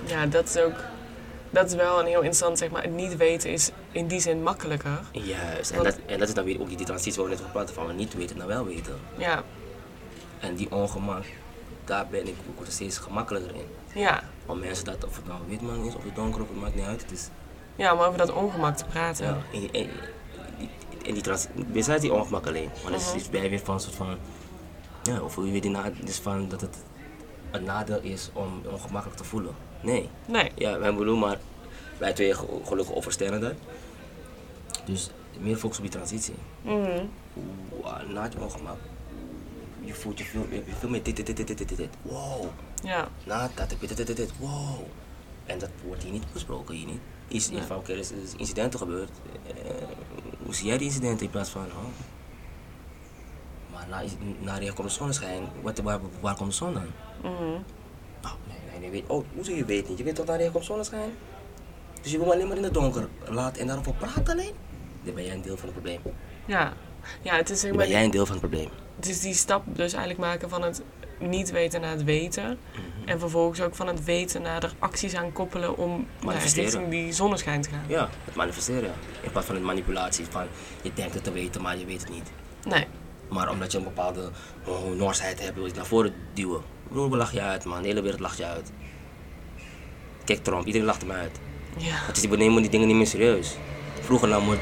Ja, 0.06 0.26
dat 0.26 0.44
is 0.44 0.56
ook... 0.56 0.74
Dat 1.50 1.66
is 1.66 1.74
wel 1.74 1.98
een 2.00 2.06
heel 2.06 2.14
interessant, 2.14 2.58
zeg 2.58 2.70
maar, 2.70 2.82
het 2.82 2.92
niet 2.92 3.16
weten 3.16 3.50
is 3.50 3.70
in 3.92 4.06
die 4.06 4.20
zin 4.20 4.42
makkelijker. 4.42 5.00
Juist, 5.12 5.70
en 5.70 5.82
dat, 5.82 5.98
en 6.06 6.18
dat 6.18 6.28
is 6.28 6.34
dan 6.34 6.44
weer 6.44 6.60
ook 6.60 6.68
die, 6.68 6.76
die 6.76 6.86
transitie 6.86 7.20
waar 7.20 7.24
we 7.24 7.30
net 7.30 7.40
over 7.40 7.52
praten 7.52 7.74
van 7.74 7.86
we 7.86 7.92
niet 7.92 8.14
weten 8.14 8.36
naar 8.38 8.46
wel 8.46 8.64
weten. 8.64 8.94
Ja. 9.16 9.42
En 10.40 10.54
die 10.54 10.70
ongemak, 10.70 11.24
daar 11.84 12.06
ben 12.10 12.26
ik 12.26 12.34
ook 12.58 12.64
steeds 12.68 12.98
gemakkelijker 12.98 13.54
in. 13.54 14.00
Ja. 14.00 14.22
Om 14.46 14.58
mensen 14.58 14.84
dat, 14.84 15.04
of 15.04 15.16
het 15.16 15.26
nou 15.26 15.40
wit 15.48 15.60
man 15.62 15.84
is 15.84 15.94
of 15.94 16.04
het 16.04 16.14
donker 16.14 16.42
of 16.42 16.48
het 16.48 16.60
maakt 16.60 16.74
niet 16.74 16.84
uit. 16.84 17.02
Het 17.02 17.10
is, 17.12 17.28
Ja, 17.76 17.92
om 17.94 18.00
over 18.00 18.18
dat 18.18 18.32
ongemak 18.32 18.76
te 18.76 18.84
praten. 18.84 19.26
ja, 19.26 19.38
en, 19.52 19.68
en, 19.72 19.88
en 21.06 21.12
die 21.14 21.22
trans, 21.22 21.46
besides 21.72 22.00
die 22.00 22.12
ongemak 22.12 22.46
alleen. 22.46 22.68
Want 22.82 22.94
het 22.94 23.00
is 23.02 23.08
Mhm. 23.08 23.16
iets 23.16 23.30
bij 23.30 23.50
weer 23.50 23.60
van 23.60 23.74
een 23.74 23.80
soort 23.80 23.94
van, 23.94 24.16
ja, 25.02 25.20
of 25.22 25.34
hoe 25.34 25.52
je 25.52 25.60
die 25.60 25.70
na, 25.70 25.90
dus 26.04 26.18
van 26.18 26.48
dat 26.48 26.60
het 26.60 26.76
een 27.50 27.64
nadeel 27.64 28.00
is 28.00 28.30
om 28.32 28.62
ongemakkelijk 28.72 29.18
te 29.20 29.24
voelen. 29.24 29.54
Nee. 29.80 30.08
Nee. 30.26 30.50
Ja, 30.54 30.78
wij 30.78 30.90
bedoelen 30.94 31.18
maar, 31.18 31.38
wij 31.98 32.12
twee 32.12 32.34
ge- 32.34 32.60
gelukkig 32.64 32.94
overstellen 32.94 33.40
dat. 33.40 33.52
Dus 34.84 35.10
meer 35.40 35.56
focus 35.56 35.76
op 35.76 35.82
die 35.82 35.92
transitie. 35.92 36.34
Oeh, 36.66 37.00
ah, 37.82 38.08
na 38.08 38.22
het 38.22 38.34
ongemak, 38.36 38.76
je 39.80 39.94
voelt 39.94 40.18
je 40.18 40.24
veel, 40.24 40.46
je 40.50 40.62
veel 40.78 40.88
meer 40.88 41.02
dit, 41.02 41.16
dit, 41.16 41.26
dit, 41.26 41.36
dit, 41.36 41.46
dit, 41.46 41.58
dit, 41.68 41.76
dit. 41.76 41.88
Wow. 42.02 42.44
Ja. 42.82 43.08
Na 43.26 43.50
dat 43.54 43.70
heb 43.70 43.80
je 43.80 43.86
dit, 43.86 43.96
dit, 43.96 44.06
dit, 44.06 44.16
dit. 44.16 44.32
Wow. 44.38 44.80
En 45.46 45.58
dat 45.58 45.68
wordt 45.86 46.02
hier 46.02 46.12
niet 46.12 46.32
besproken, 46.32 46.74
hier 46.74 46.86
niet. 46.86 47.00
Is 47.28 47.48
in 47.50 47.56
Ja. 47.56 47.78
er 47.86 47.98
is 47.98 48.10
is 48.12 48.32
incidenten 48.36 48.78
gebeurd. 48.78 49.10
Eh, 49.46 49.52
hoe 50.44 50.54
zie 50.54 50.66
jij 50.66 50.78
die 50.78 50.86
incidenten 50.86 51.24
in 51.26 51.30
plaats 51.30 51.50
van, 51.50 51.62
oh. 51.62 51.84
Maar 53.72 53.86
na, 53.88 54.02
na 54.40 54.58
de 54.58 54.72
komt 54.72 54.88
de 54.88 54.94
zonneschijn, 54.94 55.42
wat, 55.62 55.78
waar, 55.78 56.00
waar 56.20 56.36
komt 56.36 56.50
de 56.50 56.56
zon 56.56 56.74
dan? 56.74 56.86
Mhm. 57.22 57.42
Nou, 58.22 58.36
nee, 58.48 58.58
nee, 58.70 58.80
nee, 58.80 58.90
weet, 58.90 59.04
oh, 59.06 59.24
hoezo 59.34 59.52
je 59.52 59.64
weet 59.64 59.88
niet? 59.88 59.98
Je 59.98 60.04
weet 60.04 60.14
toch 60.14 60.26
dat 60.26 60.40
er 60.40 60.50
komt 60.50 60.64
zonneschijn? 60.64 61.10
Dus 62.02 62.12
je 62.12 62.18
wil 62.18 62.32
alleen 62.32 62.48
maar 62.48 62.56
in 62.56 62.62
het 62.62 62.74
donker 62.74 63.08
laten 63.28 63.60
en 63.60 63.66
daarover 63.66 63.94
praten 63.94 64.32
alleen? 64.32 64.52
Dan 65.02 65.14
ben 65.14 65.24
jij 65.24 65.34
een 65.34 65.42
deel 65.42 65.56
van 65.56 65.64
het 65.64 65.72
probleem. 65.72 66.00
Ja. 66.46 66.72
Ja, 67.22 67.36
het 67.36 67.50
is 67.50 67.60
zeg 67.60 67.68
Dan 67.68 67.78
maar... 67.78 67.86
ben 67.86 67.94
jij 67.94 68.04
een 68.04 68.10
deel 68.10 68.26
van 68.26 68.36
het 68.36 68.48
probleem. 68.48 68.68
Het 68.96 69.08
is 69.08 69.20
die 69.20 69.34
stap 69.34 69.62
dus 69.66 69.92
eigenlijk 69.92 70.18
maken 70.18 70.48
van 70.48 70.62
het 70.62 70.82
niet 71.18 71.50
weten 71.50 71.80
naar 71.80 71.90
het 71.90 72.04
weten. 72.04 72.58
En 73.04 73.18
vervolgens 73.18 73.60
ook 73.60 73.74
van 73.74 73.86
het 73.86 74.04
weten 74.04 74.42
naar 74.42 74.62
er 74.62 74.72
acties 74.78 75.14
aan 75.14 75.32
koppelen 75.32 75.76
om 75.76 76.06
Manifesteren. 76.22 76.64
richting 76.70 76.90
die 76.90 77.12
zonneschijn 77.12 77.62
te 77.62 77.68
gaan. 77.68 77.84
Ja, 77.86 78.08
het 78.24 78.34
manifesteren. 78.34 78.92
In 79.20 79.30
plaats 79.30 79.46
van 79.46 79.54
het 79.54 79.64
manipulatie 79.64 80.24
van 80.30 80.46
je 80.82 80.90
denkt 80.94 81.14
het 81.14 81.24
te 81.24 81.32
weten, 81.32 81.62
maar 81.62 81.78
je 81.78 81.84
weet 81.86 82.00
het 82.00 82.10
niet. 82.10 82.30
Nee. 82.64 82.86
Maar 83.28 83.50
omdat 83.50 83.72
je 83.72 83.78
een 83.78 83.84
bepaalde 83.84 84.30
oh, 84.64 84.92
norsheid 84.96 85.40
hebt, 85.40 85.54
wil 85.54 85.62
je 85.62 85.68
het 85.68 85.76
naar 85.78 85.86
voren 85.86 86.14
duwen. 86.34 86.62
Broer, 86.88 87.10
we 87.10 87.16
lachen 87.16 87.34
je 87.36 87.42
uit, 87.42 87.64
man. 87.64 87.82
De 87.82 87.88
hele 87.88 88.02
wereld 88.02 88.20
lacht 88.20 88.38
je 88.38 88.44
uit. 88.44 88.72
Kijk 90.24 90.42
Trump, 90.44 90.66
iedereen 90.66 90.86
lacht 90.86 91.00
hem 91.00 91.10
uit. 91.10 91.38
Ja. 91.76 91.94
Het 91.94 92.14
is 92.16 92.20
die, 92.22 92.30
we 92.30 92.36
nemen 92.36 92.62
die 92.62 92.70
dingen 92.70 92.86
niet 92.86 92.96
meer 92.96 93.06
serieus. 93.06 93.56
Vroeger 94.00 94.28
nam 94.28 94.48
het 94.50 94.60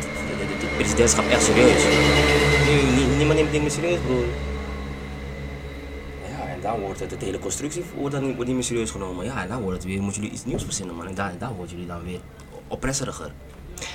het 0.62 0.76
presidentschap 0.76 1.28
echt 1.28 1.42
serieus. 1.42 1.85
Nu, 2.66 2.97
nie- 2.97 3.16
niemand 3.16 3.35
neemt 3.38 3.50
dingen 3.50 3.62
meer 3.62 3.71
serieus, 3.71 3.99
broer. 4.06 4.25
Dan 6.62 6.81
wordt 6.81 7.00
het, 7.00 7.11
de 7.11 7.16
hele 7.19 7.38
constructie 7.38 7.85
wordt, 7.97 8.14
dan, 8.14 8.23
niet- 8.25 8.33
wordt 8.35 8.47
niet 8.47 8.54
meer 8.59 8.66
serieus 8.66 8.90
genomen. 8.90 9.25
Ja, 9.25 9.42
en 9.42 9.49
dan 9.49 9.62
wordt 9.62 9.76
het 9.76 9.87
weer, 9.87 10.02
moeten 10.02 10.21
jullie 10.23 10.37
iets 10.37 10.45
nieuws 10.45 10.64
verzinnen, 10.64 10.95
man. 10.95 11.07
En 11.07 11.16
en 11.16 11.38
dan 11.38 11.54
worden 11.54 11.71
jullie 11.73 11.87
dan 11.87 12.04
weer 12.04 12.21
oppresseriger. 12.69 13.33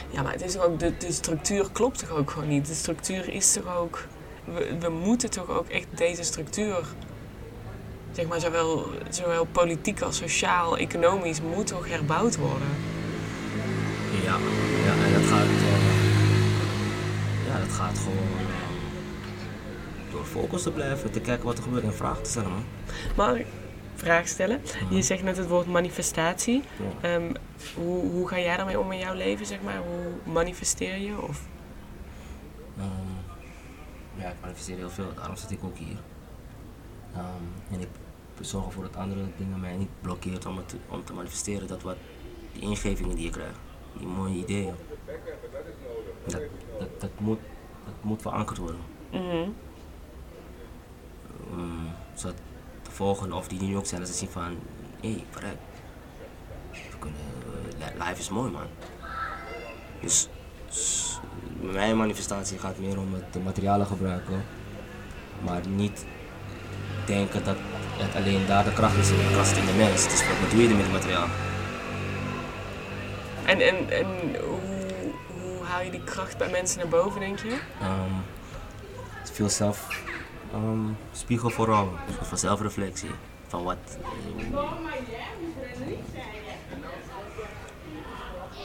Ja, 0.09 0.21
maar 0.21 0.31
het 0.31 0.41
is 0.41 0.53
toch 0.53 0.63
ook, 0.63 0.79
de, 0.79 0.97
de 0.97 1.11
structuur 1.11 1.71
klopt 1.71 1.99
toch 1.99 2.09
ook 2.09 2.31
gewoon 2.31 2.47
niet. 2.47 2.67
De 2.67 2.73
structuur 2.73 3.29
is 3.33 3.53
toch 3.53 3.75
ook, 3.77 4.05
we, 4.45 4.77
we 4.79 4.89
moeten 4.89 5.29
toch 5.29 5.49
ook 5.49 5.67
echt 5.67 5.85
deze 5.95 6.23
structuur, 6.23 6.85
zeg 8.11 8.27
maar 8.27 8.39
zowel, 8.39 8.85
zowel 9.09 9.45
politiek 9.45 10.01
als 10.01 10.17
sociaal, 10.17 10.77
economisch, 10.77 11.41
moet 11.41 11.67
toch 11.67 11.87
herbouwd 11.89 12.37
worden. 12.37 12.67
Ja, 14.23 14.35
ja 14.85 15.05
en 15.05 15.13
dat 15.13 15.23
gaat, 15.23 15.45
ja, 17.47 17.59
dat 17.59 17.71
gaat 17.75 17.97
gewoon 17.97 18.47
focus 20.27 20.63
te 20.63 20.71
blijven, 20.71 21.11
te 21.11 21.19
kijken 21.21 21.45
wat 21.45 21.57
er 21.57 21.63
gebeurt 21.63 21.83
en 21.83 21.93
vragen 21.93 22.23
te 22.23 22.29
stellen, 22.29 22.49
man. 22.49 22.63
Maar 23.15 23.41
vraag 23.95 24.27
stellen. 24.27 24.61
Je 24.89 25.01
zegt 25.01 25.23
net 25.23 25.37
het 25.37 25.47
woord 25.47 25.67
manifestatie. 25.67 26.63
Ja. 27.01 27.09
Ehm, 27.09 27.31
hoe, 27.75 28.11
hoe 28.11 28.27
ga 28.27 28.39
jij 28.39 28.57
daarmee 28.57 28.79
om 28.79 28.91
in 28.91 28.99
jouw 28.99 29.15
leven, 29.15 29.45
zeg 29.45 29.61
maar? 29.61 29.77
Hoe 29.77 30.33
manifesteer 30.33 30.97
je? 30.97 31.21
Of, 31.21 31.41
Ehm, 32.77 34.21
ja, 34.21 34.29
ik 34.29 34.35
manifesteer 34.41 34.75
heel 34.75 34.89
veel, 34.89 35.13
daarom 35.15 35.35
zit 35.35 35.51
ik 35.51 35.63
ook 35.63 35.77
hier. 35.77 35.97
Ehm, 37.13 37.73
en 37.73 37.79
ik 37.79 37.87
zorg 38.41 38.65
ervoor 38.65 38.83
dat 38.83 38.95
andere 38.95 39.21
dingen 39.37 39.59
mij 39.59 39.75
niet 39.75 39.89
blokkeert 40.01 40.45
om, 40.45 40.57
het, 40.57 40.75
om 40.89 41.03
te 41.03 41.13
manifesteren. 41.13 41.67
Dat 41.67 41.81
wat, 41.81 41.95
die 42.53 42.61
ingevingen 42.61 43.15
die 43.15 43.25
je 43.25 43.31
krijgt, 43.31 43.59
die 43.97 44.07
mooie 44.07 44.35
ideeën, 44.35 44.73
dat, 46.25 46.41
dat, 46.79 47.01
dat, 47.01 47.09
moet, 47.17 47.39
dat 47.85 47.93
moet 48.01 48.21
verankerd 48.21 48.57
worden. 48.57 48.81
Mhm. 49.11 49.49
Um, 51.51 51.87
zodat 52.13 52.35
de 52.83 52.91
volgende, 52.91 53.35
of 53.35 53.47
die 53.47 53.61
nu 53.61 53.77
ook 53.77 53.85
zijn, 53.85 54.01
dat 54.01 54.09
ze 54.09 54.15
zien 54.15 54.29
van, 54.29 54.43
hé, 55.01 55.09
hey, 55.09 55.23
verrek. 55.31 55.55
We 56.71 56.97
kunnen, 56.99 57.19
eh, 57.79 57.85
li- 57.95 58.03
life 58.03 58.19
is 58.19 58.29
mooi 58.29 58.51
man. 58.51 58.67
Dus 60.01 60.27
s- 60.69 61.19
mijn 61.61 61.97
manifestatie 61.97 62.57
gaat 62.59 62.77
meer 62.79 62.99
om 62.99 63.13
het 63.13 63.33
de 63.33 63.39
materialen 63.39 63.87
gebruiken, 63.87 64.43
maar 65.45 65.67
niet 65.67 66.05
denken 67.05 67.43
dat 67.43 67.55
het 67.97 68.15
alleen 68.15 68.45
daar 68.45 68.63
de 68.63 68.73
kracht 68.73 68.97
is. 68.97 69.07
De 69.07 69.29
kracht 69.33 69.57
in 69.57 69.65
de 69.65 69.73
mens. 69.73 70.03
Het 70.03 70.13
is 70.13 70.27
wat 70.27 70.39
wat 70.39 70.49
doe 70.51 70.61
je 70.61 70.67
met 70.69 70.83
het 70.83 70.91
materiaal? 70.91 71.27
En, 73.45 73.59
en, 73.61 73.89
en 73.89 74.05
hoe, 74.45 74.59
hoe 75.41 75.63
haal 75.65 75.81
je 75.81 75.91
die 75.91 76.03
kracht 76.03 76.37
bij 76.37 76.49
mensen 76.49 76.77
naar 76.79 76.87
boven, 76.87 77.19
denk 77.19 77.39
je? 77.39 77.57
Is 79.23 79.31
veel 79.31 79.49
zelf 79.49 80.03
ehm, 80.53 80.79
spiegel 81.11 81.49
vooral, 81.49 81.89
van 82.21 82.37
zelfreflectie. 82.37 83.09
Van 83.47 83.63
wat, 83.63 83.77
eh, 84.01 84.57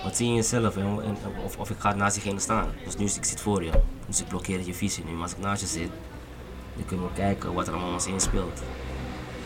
wat 0.04 0.16
zie 0.16 0.26
je 0.26 0.30
in 0.32 0.36
jezelf 0.36 0.76
en, 0.76 0.82
en- 1.04 1.16
of, 1.44 1.56
of 1.56 1.70
ik 1.70 1.76
ga 1.78 1.94
naast 1.94 2.14
diegene 2.14 2.40
staan. 2.40 2.68
Dus 2.84 2.96
nu 2.96 3.04
ik 3.04 3.24
zit 3.24 3.40
voor 3.40 3.62
je, 3.64 3.70
dus 4.06 4.20
ik 4.20 4.28
blokkeer 4.28 4.60
je 4.66 4.74
visie 4.74 5.04
nu. 5.04 5.12
Maar 5.12 5.22
als 5.22 5.32
ik 5.32 5.38
naast 5.38 5.60
je 5.60 5.66
zit, 5.66 5.90
dan 6.74 6.84
kunnen 6.84 7.06
we 7.06 7.12
kijken 7.14 7.54
wat 7.54 7.66
er 7.66 7.72
allemaal 7.74 7.92
ons 7.92 8.06
heen 8.06 8.20
speelt. 8.20 8.62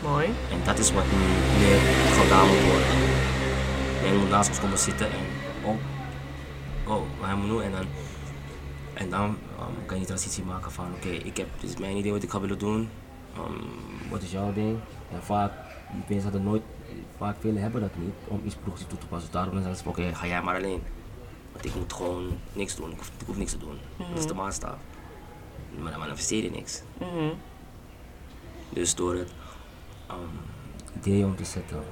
Mooi. 0.03 0.25
En 0.25 0.59
dat 0.63 0.77
is 0.79 0.91
wat 0.93 1.03
nu 1.11 1.17
meer 1.59 1.79
gedaan 2.21 2.47
moet 2.47 2.63
worden. 2.63 2.87
En 4.05 4.17
moet 4.19 4.29
naast 4.29 4.49
ons 4.49 4.59
komen 4.59 4.77
zitten 4.77 5.07
en 5.11 5.25
oh, 5.63 5.75
oh, 6.95 7.01
hij 7.21 7.35
moet 7.35 7.49
nu 7.49 7.61
en 7.63 7.71
dan, 7.71 7.85
en 8.97 9.09
dan 9.09 9.37
ehm, 9.59 9.85
kan 9.85 9.99
je 9.99 10.05
die 10.05 10.05
transitie 10.05 10.43
maken 10.43 10.71
van 10.71 10.85
oké, 10.95 11.09
ik 11.09 11.37
heb, 11.37 11.47
dit 11.59 11.69
is 11.69 11.77
mijn 11.77 11.97
idee 11.97 12.11
wat 12.11 12.23
ik 12.23 12.29
ga 12.29 12.39
willen 12.39 12.59
doen. 12.59 12.89
Ehm, 13.35 14.09
wat 14.09 14.21
is 14.21 14.31
jouw 14.31 14.53
ding? 14.53 14.79
En 15.11 15.23
vaak, 15.23 15.51
mensen 16.07 16.21
hadden 16.21 16.43
nooit, 16.43 16.61
vaak 17.17 17.35
velen 17.39 17.61
hebben 17.61 17.81
dat 17.81 17.95
niet 17.95 18.13
om 18.27 18.41
iets 18.45 18.55
progressief 18.55 18.87
toe 18.87 18.97
te 18.97 19.07
passen. 19.07 19.31
Daarom 19.31 19.53
zeggen 19.53 19.75
ze 19.75 19.83
van, 19.83 19.91
oké, 19.91 20.15
ga 20.15 20.27
jij 20.27 20.41
maar 20.41 20.55
alleen. 20.55 20.81
Want 21.51 21.65
ik 21.65 21.75
moet 21.75 21.93
gewoon 21.93 22.37
niks 22.53 22.75
doen, 22.75 22.91
ik 22.91 22.97
hoef, 22.97 23.11
ik 23.19 23.25
hoef 23.25 23.37
niks 23.37 23.51
te 23.51 23.57
doen. 23.57 23.79
Dat 23.97 24.17
is 24.17 24.25
de 24.25 24.33
maatstaf. 24.33 24.75
Maar 25.79 25.91
dan 25.91 25.99
manifesteer 25.99 26.43
je 26.43 26.51
niks. 26.51 26.81
Mhm. 26.99 27.33
Dus 28.69 28.95
door 28.95 29.15
het 29.15 29.31
um, 30.11 30.39
idee 30.97 31.25
om 31.25 31.35
te 31.35 31.45
zetten, 31.45 31.83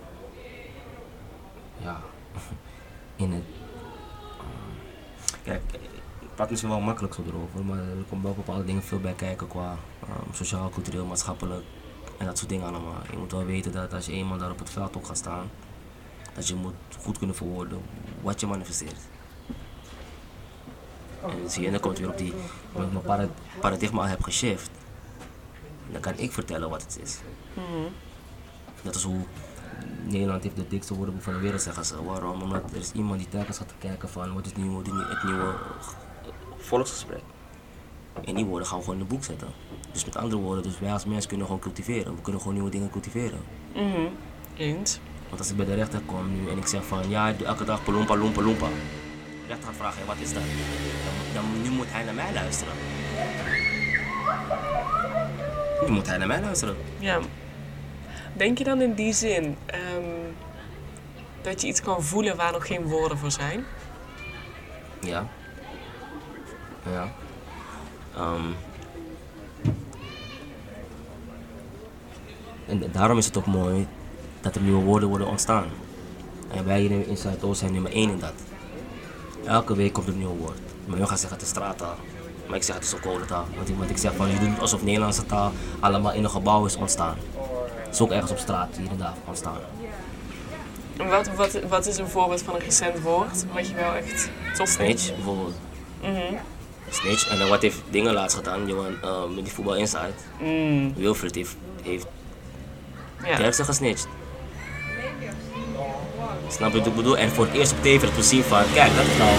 ja, 1.78 2.02
in 3.16 3.32
het. 3.32 3.44
um, 4.40 5.34
kijk, 5.44 5.62
praat 6.36 6.50
misschien 6.50 6.70
wel 6.70 6.80
makkelijk 6.80 7.14
zo 7.14 7.24
erover, 7.28 7.66
maar 7.66 7.78
er 7.78 8.06
komen 8.10 8.26
wel 8.26 8.34
bepaalde 8.34 8.66
dingen 8.66 8.84
veel 8.84 9.00
bij 9.00 9.14
kijken 9.14 9.48
qua 9.48 9.72
um, 10.04 10.34
sociaal, 10.34 10.70
cultureel, 10.70 11.06
maatschappelijk 11.06 11.64
en 12.18 12.26
dat 12.26 12.38
soort 12.38 12.50
dingen 12.50 12.68
allemaal. 12.68 13.02
Je 13.12 13.18
moet 13.18 13.32
wel 13.32 13.46
weten 13.46 13.72
dat 13.72 13.94
als 13.94 14.06
je 14.06 14.12
eenmaal 14.12 14.38
daar 14.38 14.52
op 14.52 14.60
het 14.60 14.70
veld 14.70 14.98
ook 14.98 15.06
gaat 15.06 15.18
staan, 15.18 15.50
dat 16.34 16.48
je 16.48 16.56
moet 16.56 16.74
goed 17.02 17.18
kunnen 17.18 17.36
verwoorden 17.36 17.82
wat 18.22 18.40
je 18.40 18.48
manifesteert. 18.48 19.00
En 21.22 21.50
zie 21.50 21.64
je, 21.64 21.72
dan 21.72 21.80
komt 21.80 22.00
weer 22.00 22.10
op 22.10 22.18
die, 22.18 22.34
omdat 22.72 22.88
ik 22.88 22.94
mijn 22.94 23.06
para- 23.06 23.34
paradigma 23.60 24.02
al 24.02 24.08
heb 24.08 24.24
geshift, 24.24 24.70
dan 25.92 26.02
kan 26.02 26.14
ik 26.18 26.32
vertellen 26.32 26.70
wat 26.70 26.82
het 26.82 27.00
is. 27.02 27.20
Dat 28.82 28.96
is 28.96 29.04
hoe 29.04 29.20
Nederland 30.04 30.44
heeft 30.44 30.56
de 30.56 30.68
dikste 30.68 30.94
woordenboek 30.94 31.24
van 31.24 31.34
de 31.34 31.40
wereld, 31.40 31.62
zeggen 31.62 31.86
ze. 31.86 32.04
Waarom? 32.04 32.42
Omdat 32.42 32.72
er 32.72 32.78
is 32.78 32.92
iemand 32.92 33.20
die 33.20 33.30
telkens 33.30 33.58
gaat 33.58 33.74
kijken 33.80 34.10
van 34.10 34.34
wat 34.34 34.46
is 34.46 34.52
het 34.52 34.60
nieuwe, 34.60 34.78
het 35.10 35.24
nieuwe 35.24 35.54
volksgesprek. 36.66 37.22
En 38.26 38.36
die 38.36 38.46
woorden 38.46 38.68
gaan 38.68 38.78
we 38.78 38.84
gewoon 38.84 39.00
in 39.00 39.06
het 39.06 39.14
boek 39.14 39.24
zetten. 39.24 39.48
Dus 39.92 40.06
met 40.06 40.16
andere 40.16 40.42
woorden, 40.42 40.64
dus 40.64 40.80
wij 40.80 40.92
als 40.92 41.06
mensen 41.06 41.28
kunnen 41.28 41.46
gewoon 41.46 41.62
cultiveren. 41.62 42.16
We 42.16 42.22
kunnen 42.22 42.42
gewoon 42.42 42.56
nieuwe 42.56 42.72
dingen 42.72 42.90
cultiveren. 42.90 43.40
Mhm. 43.74 44.08
Eens. 44.58 45.00
Want 45.28 45.40
als 45.40 45.50
ik 45.50 45.58
bij 45.58 45.66
de 45.66 45.74
rechter 45.74 46.02
kom 46.06 46.32
nu 46.32 46.50
en 46.50 46.58
ik 46.58 46.68
zeg 46.68 46.86
van 46.86 47.10
ja, 47.10 47.28
ik 47.28 47.38
doe 47.38 47.48
elke 47.48 47.64
dag 47.66 47.84
palompa, 47.84 48.16
lompa, 48.18 48.42
lompa. 48.42 48.68
De 48.68 49.48
rechter 49.48 49.68
gaat 49.68 49.76
vragen, 49.76 50.00
"Hé, 50.02 50.06
wat 50.06 50.16
is 50.20 50.34
dat? 50.34 50.44
Dan, 51.34 51.44
dan 51.44 51.62
nu 51.62 51.70
moet 51.70 51.86
hij 51.90 52.04
naar 52.04 52.14
mij 52.14 52.34
luisteren. 52.34 52.74
Nu 55.86 55.92
moet 55.92 56.08
hij 56.08 56.18
naar 56.18 56.28
mij 56.28 56.42
luisteren. 56.42 56.76
Ja. 57.00 57.20
Denk 58.34 58.58
je 58.58 58.64
dan 58.64 58.82
in 58.82 58.94
die 58.94 59.14
zin 59.14 59.58
ehm, 59.66 59.82
dat 61.42 61.62
je 61.62 61.68
iets 61.68 61.82
kan 61.82 62.04
voelen 62.04 62.36
waar 62.36 62.52
nog 62.52 62.68
geen 62.68 62.84
woorden 62.84 63.18
voor 63.18 63.32
zijn? 63.32 63.66
Ja. 65.02 65.28
Ja. 66.92 67.12
Ehm. 68.16 68.52
en 72.68 72.84
daarom 72.92 73.18
is 73.18 73.26
het 73.26 73.38
ook 73.38 73.46
mooi 73.46 73.88
dat 74.42 74.56
er 74.56 74.62
nieuwe 74.62 74.84
woorden 74.84 75.10
worden 75.10 75.28
ontstaan. 75.28 75.66
En 76.52 76.66
wij 76.66 76.80
hier 76.80 77.08
in 77.08 77.18
Zuidoost 77.18 77.60
zijn 77.60 77.72
nummer 77.72 77.92
één 77.92 78.10
in 78.10 78.20
dat. 78.20 78.34
Elke 79.46 79.76
week 79.76 79.94
komt 79.94 80.08
er 80.08 80.14
een 80.14 80.20
nieuw 80.20 80.36
woord. 80.40 80.60
Maar 80.86 80.98
je 80.98 81.08
gaat 81.08 81.20
zeggen 81.20 81.38
het 81.38 81.46
is 81.46 81.52
straattaal. 81.52 81.96
Maar 82.48 82.56
ik 82.58 82.64
zeg 82.64 82.76
het 82.76 82.84
is 82.84 82.96
ook 82.96 83.02
codetaal. 83.02 83.46
Want, 83.56 83.70
ik- 83.70 83.78
want 83.78 83.90
ik 83.90 83.98
zeg 83.98 84.14
van 84.16 84.30
je 84.32 84.40
doet 84.40 84.60
alsof 84.60 84.84
Nederlandse 84.84 85.26
taal 85.26 85.52
allemaal 85.80 86.12
in 86.14 86.24
een 86.24 86.30
gebouw 86.30 86.66
is 86.66 86.76
ontstaan. 86.76 87.16
Het 87.84 87.94
is 87.94 88.02
ook 88.02 88.12
ergens 88.12 88.32
op 88.32 88.38
straat 88.38 88.76
hier 88.78 88.90
en 88.90 88.98
daar 88.98 89.14
ontstaan. 89.28 89.58
En 90.98 91.10
wat, 91.10 91.28
wat, 91.36 91.60
wat 91.70 91.86
is 91.86 91.98
een 91.98 92.08
voorbeeld 92.08 92.42
van 92.42 92.54
een 92.56 92.60
recent 92.62 93.00
woord 93.02 93.46
wat 93.54 93.68
je 93.68 93.74
wel 93.76 93.94
echt 93.94 94.30
tof 94.56 94.70
vindt? 94.70 95.00
Snitch 95.02 95.16
bijvoorbeeld. 95.16 95.56
Snitch. 96.96 97.30
En 97.30 97.40
dan 97.40 97.50
wat 97.50 97.62
heeft 97.62 97.82
dingen 97.90 98.14
laatst 98.14 98.38
gedaan, 98.38 98.68
Johan, 98.68 99.02
eh, 99.02 99.24
met 99.36 99.44
die 99.44 99.54
voetbal 99.54 99.76
inside. 99.76 100.14
Mm, 100.40 100.94
Wilfred 100.96 101.36
heeft, 101.36 101.56
heeft 101.84 102.08
ja. 103.24 103.36
de 103.36 103.44
heeft 103.44 103.56
ze 103.56 103.64
gesnitcht. 103.64 104.08
Snap 106.50 106.72
je 106.72 106.78
wat 106.78 106.88
ik 106.88 106.96
bedoel? 106.96 107.18
En 107.18 107.30
voor 107.30 107.46
het 107.46 107.56
eerst 107.56 107.72
op 107.72 107.82
tv 107.82 108.16
we 108.16 108.24
zien 108.24 108.44
van, 108.44 108.64
kijk, 108.74 108.96
dat 108.96 109.06
is 109.06 109.18
nou, 109.18 109.36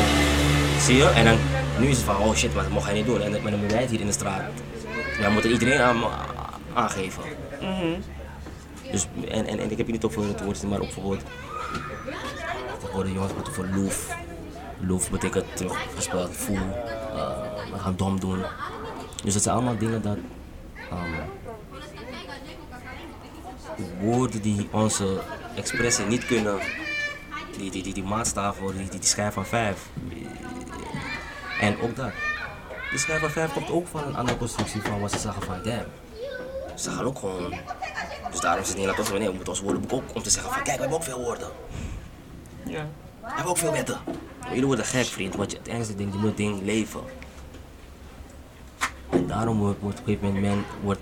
zie 0.80 0.96
je? 0.96 1.08
En 1.08 1.24
dan, 1.24 1.38
nu 1.78 1.86
is 1.86 1.96
het 1.96 2.06
van, 2.06 2.16
oh 2.16 2.34
shit, 2.34 2.54
maar 2.54 2.62
dat 2.62 2.72
mocht 2.72 2.86
hij 2.86 2.94
niet 2.94 3.06
doen. 3.06 3.20
En 3.20 3.30
maar 3.30 3.40
moeten 3.40 3.68
wij 3.68 3.80
het 3.80 3.90
hier 3.90 4.00
in 4.00 4.06
de 4.06 4.12
straat, 4.12 4.42
ja, 5.20 5.30
moeten 5.30 5.50
iedereen 5.50 5.80
aan, 5.80 6.04
aangeven. 6.74 7.22
Dus, 8.90 9.06
en, 9.28 9.46
en, 9.46 9.58
en 9.58 9.70
ik 9.70 9.76
heb 9.76 9.86
hier 9.86 9.94
niet 9.94 10.04
over 10.04 10.28
het 10.28 10.44
woord, 10.44 10.62
maar 10.62 10.80
ook 10.80 10.84
bijvoorbeeld, 10.84 11.22
tegenwoordig 12.78 13.12
jongens 13.12 13.32
wat 13.32 13.48
over 13.48 13.68
loof. 13.76 14.16
Loof 14.80 15.10
betekent 15.10 15.56
teruggespeeld, 15.56 16.36
voel, 16.36 16.56
eh, 16.56 17.05
we 17.72 17.78
gaan 17.78 17.96
dom 17.96 18.20
doen. 18.20 18.42
Dus 19.24 19.32
dat 19.32 19.42
zijn 19.42 19.54
allemaal 19.54 19.78
dingen 19.78 20.02
dat, 20.02 20.16
ehm, 20.90 21.22
woorden 24.00 24.42
die 24.42 24.68
onze 24.70 25.20
expressie 25.54 26.06
niet 26.06 26.26
kunnen, 26.26 26.58
die, 27.56 27.70
die, 27.70 27.82
die, 27.82 27.94
die 27.94 28.04
maatstaf 28.04 28.58
worden, 28.58 28.80
die, 28.80 28.90
die, 28.90 29.00
die 29.00 29.08
schijf 29.08 29.34
van 29.34 29.46
vijf. 29.46 29.88
En 31.60 31.80
ook 31.80 31.96
dat. 31.96 32.10
Die 32.90 32.98
schijf 32.98 33.20
van 33.20 33.30
vijf 33.30 33.52
komt 33.52 33.70
ook 33.70 33.86
van 33.86 34.04
een 34.06 34.16
andere 34.16 34.38
constructie 34.38 34.82
van 34.82 35.00
wat 35.00 35.12
ze 35.12 35.18
zeggen 35.18 35.42
van 35.42 35.62
damn. 35.62 35.84
Ze 36.74 36.90
gaan 36.90 37.04
ook 37.04 37.18
gewoon. 37.18 37.54
Dus 38.30 38.40
daarom 38.40 38.60
is 38.60 38.68
het 38.68 38.76
Nederland 38.76 39.00
ook 39.00 39.06
zo, 39.06 39.18
nee, 39.18 39.26
we 39.26 39.34
moeten 39.34 39.52
ons 39.52 39.60
woordenboek 39.60 39.92
ook 39.92 40.14
om 40.14 40.22
te 40.22 40.30
zeggen 40.30 40.52
van 40.52 40.62
kijk, 40.62 40.76
we 40.76 40.80
hebben 40.80 40.98
ook 40.98 41.04
veel 41.04 41.22
woorden. 41.22 41.48
ja. 42.64 42.86
We 43.20 43.32
hebben 43.32 43.50
ook 43.50 43.58
veel 43.58 43.72
wetten. 43.72 43.98
Jullie 44.48 44.66
worden 44.66 44.84
gek, 44.84 45.04
vriend, 45.04 45.34
want 45.34 45.50
je 45.50 45.58
het 45.58 45.68
ergste 45.68 45.94
ding, 45.94 46.12
je 46.12 46.18
moet 46.18 46.36
ding 46.36 46.62
leven. 46.62 47.00
En 49.10 49.26
daarom 49.26 49.58
wordt, 49.58 49.78
op 49.82 49.90
een 49.90 49.96
gegeven 50.04 50.26
moment 50.26 50.42
men, 50.42 50.64
wordt, 50.82 51.00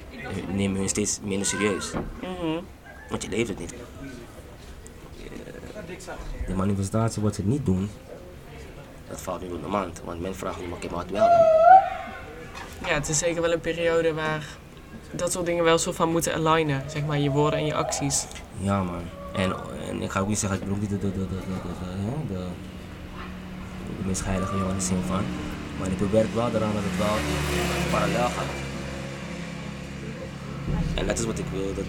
nemen 0.53 0.79
hun 0.79 0.89
steeds 0.89 1.21
minder 1.23 1.47
serieus. 1.47 1.93
Mhm. 2.21 2.61
Want 3.09 3.23
je 3.23 3.29
leeft 3.29 3.49
het 3.49 3.59
niet. 3.59 3.75
Eh, 5.25 6.47
de 6.47 6.55
manifestatie 6.55 7.23
wat 7.23 7.35
ze 7.35 7.43
niet 7.45 7.67
doen, 7.67 7.91
dat 9.09 9.21
valt 9.21 9.41
nu 9.41 9.49
door 9.49 9.61
de 9.61 9.67
maand. 9.67 10.03
Want 10.05 10.21
men 10.21 10.37
vraagt 10.37 10.61
nu, 10.61 10.73
oké, 10.73 10.87
maar 10.87 10.97
wat 10.97 11.11
wel? 11.11 11.29
Ja, 12.87 12.95
het 12.95 13.09
is 13.09 13.19
zeker 13.19 13.43
wel 13.43 13.53
een 13.53 13.61
periode 13.61 14.15
waar 14.15 14.57
dat 15.11 15.33
soort 15.33 15.47
dingen 15.47 15.65
wel 15.65 15.79
zo 15.79 15.93
van 15.93 16.09
moeten 16.11 16.35
alignen. 16.35 16.91
Zeg 16.91 17.05
maar, 17.05 17.19
je 17.19 17.31
woorden 17.31 17.59
en 17.59 17.67
je 17.67 17.75
acties. 17.75 18.27
Ja, 18.59 18.83
man. 18.83 19.03
En, 19.35 19.55
en 19.89 20.03
ik 20.03 20.11
ga 20.11 20.21
ook 20.21 20.29
niet 20.29 20.39
zeggen, 20.39 20.59
ik 20.59 20.65
bedoel 20.65 20.81
niet 20.81 21.01
de, 21.01 22.47
de 23.87 24.07
meest 24.07 24.25
heilige 24.25 24.53
jongen 24.57 24.71
in 24.71 24.77
de 24.79 24.85
zin 24.85 25.03
van. 25.07 25.25
Maar 25.79 25.89
ik 25.89 25.99
werkt 26.11 26.35
wel 26.35 26.49
eraan 26.49 26.73
dat 26.75 26.83
het 26.87 26.97
wel 26.99 27.17
parallel 27.91 28.29
gaat. 28.29 28.53
En 30.95 31.07
dat 31.07 31.19
is 31.19 31.25
wat 31.25 31.39
ik 31.39 31.45
wil. 31.53 31.75
Dat, 31.75 31.85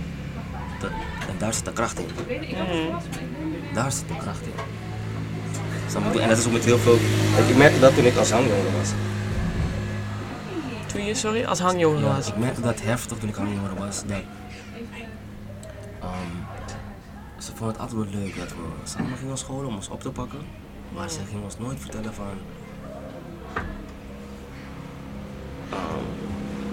dat, 0.79 0.89
en 1.29 1.35
daar 1.37 1.53
zit 1.53 1.65
de 1.65 1.73
kracht 1.73 1.99
in. 1.99 2.05
Daar 3.73 3.91
zit 3.91 4.07
de 4.07 4.17
kracht 4.17 4.41
in. 4.41 4.53
En 6.21 6.29
dat 6.29 6.37
is 6.37 6.45
ook 6.45 6.51
met 6.51 6.65
heel 6.65 6.77
veel. 6.77 6.95
Ik 7.47 7.57
merkte 7.57 7.79
dat 7.79 7.95
toen 7.95 8.05
ik 8.05 8.17
als 8.17 8.31
hangjongere 8.31 8.71
was. 8.77 8.91
Toen 10.85 11.05
je, 11.05 11.15
sorry, 11.15 11.43
als 11.45 11.59
hangjongere 11.59 12.05
Ja, 12.05 12.15
was. 12.15 12.27
ik 12.27 12.37
merkte 12.37 12.61
dat 12.61 12.81
heftig 12.81 13.17
toen 13.17 13.29
ik 13.29 13.35
hangjongere 13.35 13.75
was. 13.75 14.03
Dat, 14.05 14.21
ehm, 16.01 16.11
ze 17.37 17.47
vonden 17.55 17.67
het 17.67 17.79
altijd 17.79 17.99
wel 18.11 18.21
leuk 18.21 18.37
dat 18.37 18.49
we 18.49 18.55
samen 18.83 19.11
gingen 19.11 19.27
naar 19.27 19.37
school 19.37 19.65
om 19.65 19.75
ons 19.75 19.89
op 19.89 20.01
te 20.01 20.09
pakken. 20.09 20.39
Maar 20.93 21.09
ze 21.09 21.19
gingen 21.29 21.43
ons 21.43 21.57
nooit 21.57 21.79
vertellen 21.79 22.13
van 22.13 22.33
ehm, 25.69 26.05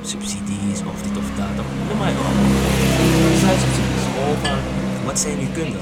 subsidies 0.03 0.83
of 0.83 1.03
dit 1.03 1.17
of 1.17 1.37
dat. 1.37 1.59
Of, 1.59 1.67
noem 1.89 1.99
subsidies 3.61 4.05
gewoon 4.15 4.37
van 4.37 4.59
wat 5.05 5.19
zijn 5.19 5.39
uw 5.39 5.53
kunde? 5.53 5.79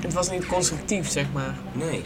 Het 0.00 0.12
was 0.12 0.30
niet 0.30 0.46
constructief, 0.46 1.08
zeg 1.08 1.32
maar. 1.32 1.54
Nee. 1.72 2.02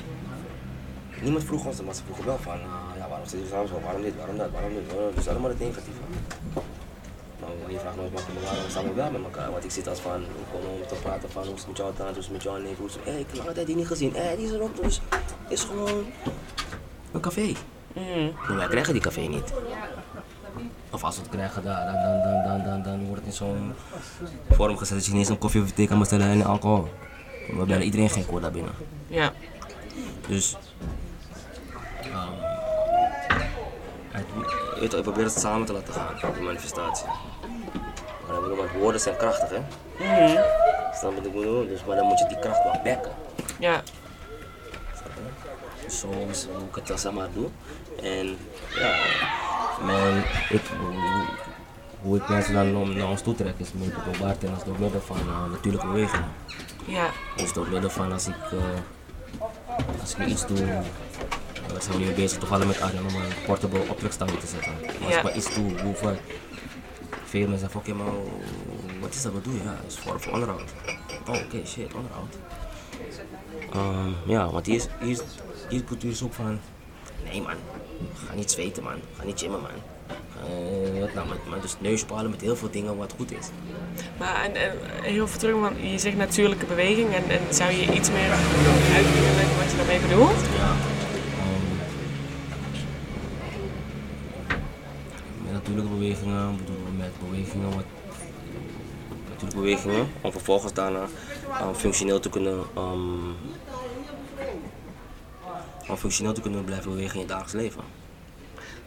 niemand 1.23 1.44
vroeg 1.44 1.64
ons, 1.64 1.82
maar 1.82 1.94
ze 1.94 2.02
vroegen 2.04 2.25
wel 2.25 2.38
van, 2.38 2.52
ah, 2.52 2.96
ja, 2.99 3.08
waarom 3.08 3.26
zit 3.26 3.40
je 3.40 3.46
samen 3.50 3.68
zo, 3.68 3.80
waarom 3.84 4.02
dit, 4.02 4.16
waarom 4.16 4.37
dat, 4.37 4.50
waarom 4.50 4.75
dit, 4.75 4.87
waarom 4.87 5.04
dat. 5.04 5.14
dus 5.16 5.28
allemaal 5.28 5.50
het 5.50 5.58
negatieve. 5.58 6.00
Je 7.68 7.78
vraagt 7.78 7.97
nooit 7.97 8.12
maar 8.12 8.23
waarom 8.42 8.68
staan 8.68 8.85
we 8.85 8.92
wel 8.92 9.11
met 9.11 9.23
elkaar, 9.23 9.50
want 9.50 9.64
ik 9.64 9.71
zit 9.71 9.88
als 9.88 9.99
van, 9.99 10.25
gewoon 10.50 10.66
om 10.66 10.87
te 10.87 10.94
praten 10.94 11.30
van, 11.30 11.42
hoe 11.44 11.54
is 11.54 11.59
het 11.59 11.68
met 11.68 11.76
jou 11.76 11.92
dan, 11.97 12.06
hoe 12.06 12.16
is 12.18 12.25
het 12.25 12.33
met 12.33 12.42
jou 12.42 12.56
en 12.56 12.75
hoe 12.78 12.87
is 12.87 12.94
het, 12.94 13.06
ik 13.06 13.26
heb 13.26 13.37
lange 13.37 13.52
tijd 13.52 13.66
die 13.66 13.76
niet 13.76 13.87
gezien, 13.87 14.14
hé, 14.14 14.37
die 14.37 14.47
is 14.47 14.52
erop, 14.52 14.83
dus 14.83 15.00
is 15.49 15.62
gewoon 15.62 16.04
een 17.12 17.21
café. 17.21 17.52
Mhm. 17.92 18.30
Maar 18.49 18.56
wij 18.56 18.68
krijgen 18.68 18.92
die 18.92 19.02
café 19.02 19.21
niet. 19.21 19.52
Of 20.90 21.04
als 21.04 21.16
we 21.16 21.23
het 21.23 21.30
krijgen, 21.30 21.62
dan, 21.62 21.75
dan, 21.75 22.23
dan, 22.23 22.42
dan, 22.44 22.64
dan, 22.64 22.83
dan, 22.83 23.06
wordt 23.06 23.21
het 23.21 23.30
in 23.30 23.37
zo'n 23.37 23.73
vorm 24.50 24.76
gezet 24.76 24.97
dat 24.97 25.06
je 25.06 25.12
niet 25.12 25.21
eens 25.21 25.28
een 25.28 25.38
koffie 25.38 25.62
of 25.62 25.71
thee 25.71 25.87
kan 25.87 25.99
bestellen 25.99 26.26
en 26.26 26.44
alcohol. 26.44 26.88
We 27.49 27.64
bellen 27.64 27.83
iedereen 27.83 28.11
geen 28.11 28.26
koor 28.26 28.40
daar 28.40 28.50
binnen. 28.50 28.73
Ja. 29.06 29.33
Dus. 30.28 30.56
ehm 32.02 32.52
toch, 34.88 34.99
ik 34.99 35.02
probeer 35.02 35.25
het 35.25 35.38
samen 35.38 35.66
te 35.66 35.73
laten 35.73 35.94
gaan, 35.94 36.33
die 36.33 36.42
manifestatie. 36.42 37.06
Maar, 38.34 38.42
ik 38.42 38.48
bedoel, 38.48 38.56
want 38.66 38.70
woorden 38.82 39.00
zijn 39.00 39.16
krachtig, 39.16 39.48
hè? 39.50 39.58
Mhm. 39.98 40.38
Snap 40.94 41.10
je 41.10 41.16
wat 41.16 41.26
ik 41.26 41.32
bedoel? 41.34 41.66
Dus, 41.68 41.84
maar 41.84 41.96
dan 41.96 42.06
moet 42.06 42.18
je 42.18 42.26
die 42.28 42.38
kracht 42.38 42.62
wel 42.62 42.80
bekken. 42.84 43.12
Ja. 43.58 43.82
Zo 45.88 46.08
is 46.30 46.46
hoe 46.54 46.68
ik 46.68 46.74
het 46.74 46.86
dan 46.86 46.98
zeg 46.98 47.12
maar 47.12 47.28
doe. 47.34 47.48
En 48.02 48.36
ja, 48.74 48.94
mijn, 49.84 50.24
ik, 50.48 50.60
hoe, 50.80 50.94
hoe 52.02 52.16
ik 52.16 52.28
mensen 52.28 52.54
dan 52.54 52.76
om- 52.76 52.96
naar 52.96 53.08
ons 53.08 53.22
toe 53.22 53.34
trek 53.34 53.54
is 53.56 53.72
met 53.72 53.92
door 54.04 54.16
bartenders 54.26 54.64
door 54.64 54.74
middel 54.78 55.00
van 55.00 55.16
eh, 55.16 55.50
natuurlijke 55.50 55.86
bewegingen. 55.86 56.32
Ja. 56.84 57.06
Dus 57.36 57.52
door 57.52 57.68
middel 57.68 57.90
van 57.90 58.12
als 58.12 58.26
ik, 58.26 58.34
eh, 58.52 58.58
als 60.00 60.10
ik 60.12 60.18
nu 60.18 60.26
iets 60.26 60.46
doe, 60.46 60.56
we 60.56 61.80
zijn 61.80 61.98
nu 61.98 62.10
bezig 62.12 62.38
toevallig 62.38 62.66
met 62.66 62.80
Arjen 62.80 62.98
om 63.06 63.14
een 63.14 63.32
portable 63.46 63.80
optrekstang 63.88 64.30
te 64.30 64.46
zetten. 64.46 64.72
Maar 64.80 64.90
als 65.04 65.10
Ja. 65.12 65.16
ik 65.16 65.22
maar 65.22 65.36
iets 65.36 65.54
doe, 65.54 65.80
hoe 65.80 65.94
mensen 67.40 67.58
zeggen, 67.58 67.80
oké 67.80 67.94
maar 67.94 68.12
wat 69.00 69.14
is 69.14 69.22
dat, 69.22 69.32
wat 69.32 69.44
doe 69.44 69.52
je? 69.54 69.62
Ja, 69.62 69.76
dat 69.82 69.92
is 69.92 69.98
voor, 69.98 70.20
voor 70.20 70.32
onderhoud. 70.32 70.72
Oh 71.28 71.34
oké, 71.34 71.66
shit, 71.66 71.94
onderhoud. 71.94 72.34
Ehm, 73.72 74.10
ja, 74.26 74.50
want 74.50 74.66
hier 74.66 74.74
is, 74.74 74.86
hier, 75.00 75.10
is, 75.10 75.20
hier 75.68 75.80
is 75.80 75.84
cultuur 75.84 76.20
ook 76.24 76.32
van, 76.32 76.58
nee 77.24 77.42
man, 77.42 77.54
ga 78.26 78.34
niet 78.34 78.50
zweten 78.50 78.82
man, 78.82 79.00
ga 79.16 79.24
niet 79.24 79.40
gymmen 79.40 79.60
man. 79.60 79.70
Eh, 80.44 81.00
wat 81.00 81.14
nou, 81.14 81.28
met, 81.28 81.38
met 81.50 81.62
dus 81.62 81.76
neuspalen 81.78 82.30
met 82.30 82.40
heel 82.40 82.56
veel 82.56 82.70
dingen 82.70 82.96
wat 82.96 83.14
goed 83.16 83.32
is. 83.32 83.48
Maar 84.18 84.44
en, 84.44 84.56
en 84.56 84.72
heel 85.02 85.28
veel 85.28 85.38
terug, 85.38 85.60
want 85.60 85.76
je 85.80 85.98
zegt 85.98 86.16
natuurlijke 86.16 86.66
beweging. 86.66 87.14
En, 87.14 87.30
en 87.30 87.54
zou 87.54 87.72
je 87.72 87.92
iets 87.92 88.10
meer 88.10 88.30
uit 88.30 89.06
kunnen 89.12 89.34
leggen 89.34 89.56
wat 89.56 89.70
je 89.70 89.76
daarmee 89.76 90.00
bedoelt? 90.00 90.40
Ja. 90.56 90.72
ehm, 91.38 91.76
met 95.44 95.52
natuurlijke 95.52 95.90
bewegingen 95.90 96.56
bedoelen 96.56 96.83
we 96.83 96.83
met 97.04 97.30
bewegingen 97.30 97.75
wat 97.75 97.84
natuurlijke 99.28 99.61
bewegingen 99.61 100.08
om 100.20 100.32
vervolgens 100.32 100.73
daarna 100.73 101.06
ehm, 101.58 101.75
functioneel 101.75 102.20
te 102.20 102.28
kunnen 102.28 102.62
ehm, 102.75 103.32
om 105.88 105.96
functioneel 105.96 106.32
te 106.32 106.40
kunnen 106.40 106.64
blijven 106.64 106.90
bewegen 106.90 107.14
in 107.14 107.20
je 107.20 107.26
dagelijks 107.26 107.52
leven. 107.52 107.82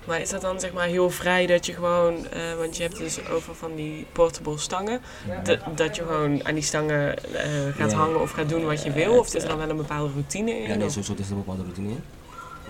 Maar 0.08 0.22
is 0.22 0.30
dat 0.30 0.42
dan 0.42 0.60
zeg 0.60 0.74
maar 0.74 0.88
heel 0.88 1.10
vrij 1.10 1.46
dat 1.46 1.66
je 1.66 1.74
gewoon, 1.74 2.28
eh, 2.28 2.56
want 2.58 2.78
je 2.78 2.84
hebt 2.84 2.98
dus 2.98 3.28
over 3.30 3.56
van 3.56 3.76
die 3.76 4.06
portable 4.12 4.58
stangen, 4.58 5.02
dat- 5.44 5.60
dat 5.76 5.96
je 5.96 6.02
gewoon 6.02 6.46
aan 6.48 6.54
die 6.54 6.64
stangen 6.64 7.18
eh, 7.34 7.76
gaat 7.76 7.92
Ja. 7.92 7.98
hangen 7.98 8.22
of 8.22 8.32
gaat 8.32 8.50
doen 8.50 8.66
wat 8.66 8.84
je 8.84 8.92
wil? 8.92 9.18
Of 9.20 9.28
zit 9.30 9.42
er 9.42 9.48
dan 9.48 9.58
wel 9.58 9.70
een 9.70 9.78
bepaalde 9.78 10.12
routine 10.14 10.52
in? 10.52 10.68
Ja, 10.70 10.76
nee, 10.76 10.90
sowieso 10.90 11.14
is 11.18 11.26
er 11.26 11.32
een 11.32 11.38
bepaalde 11.38 11.62
routine 11.64 11.90
in. 11.90 12.04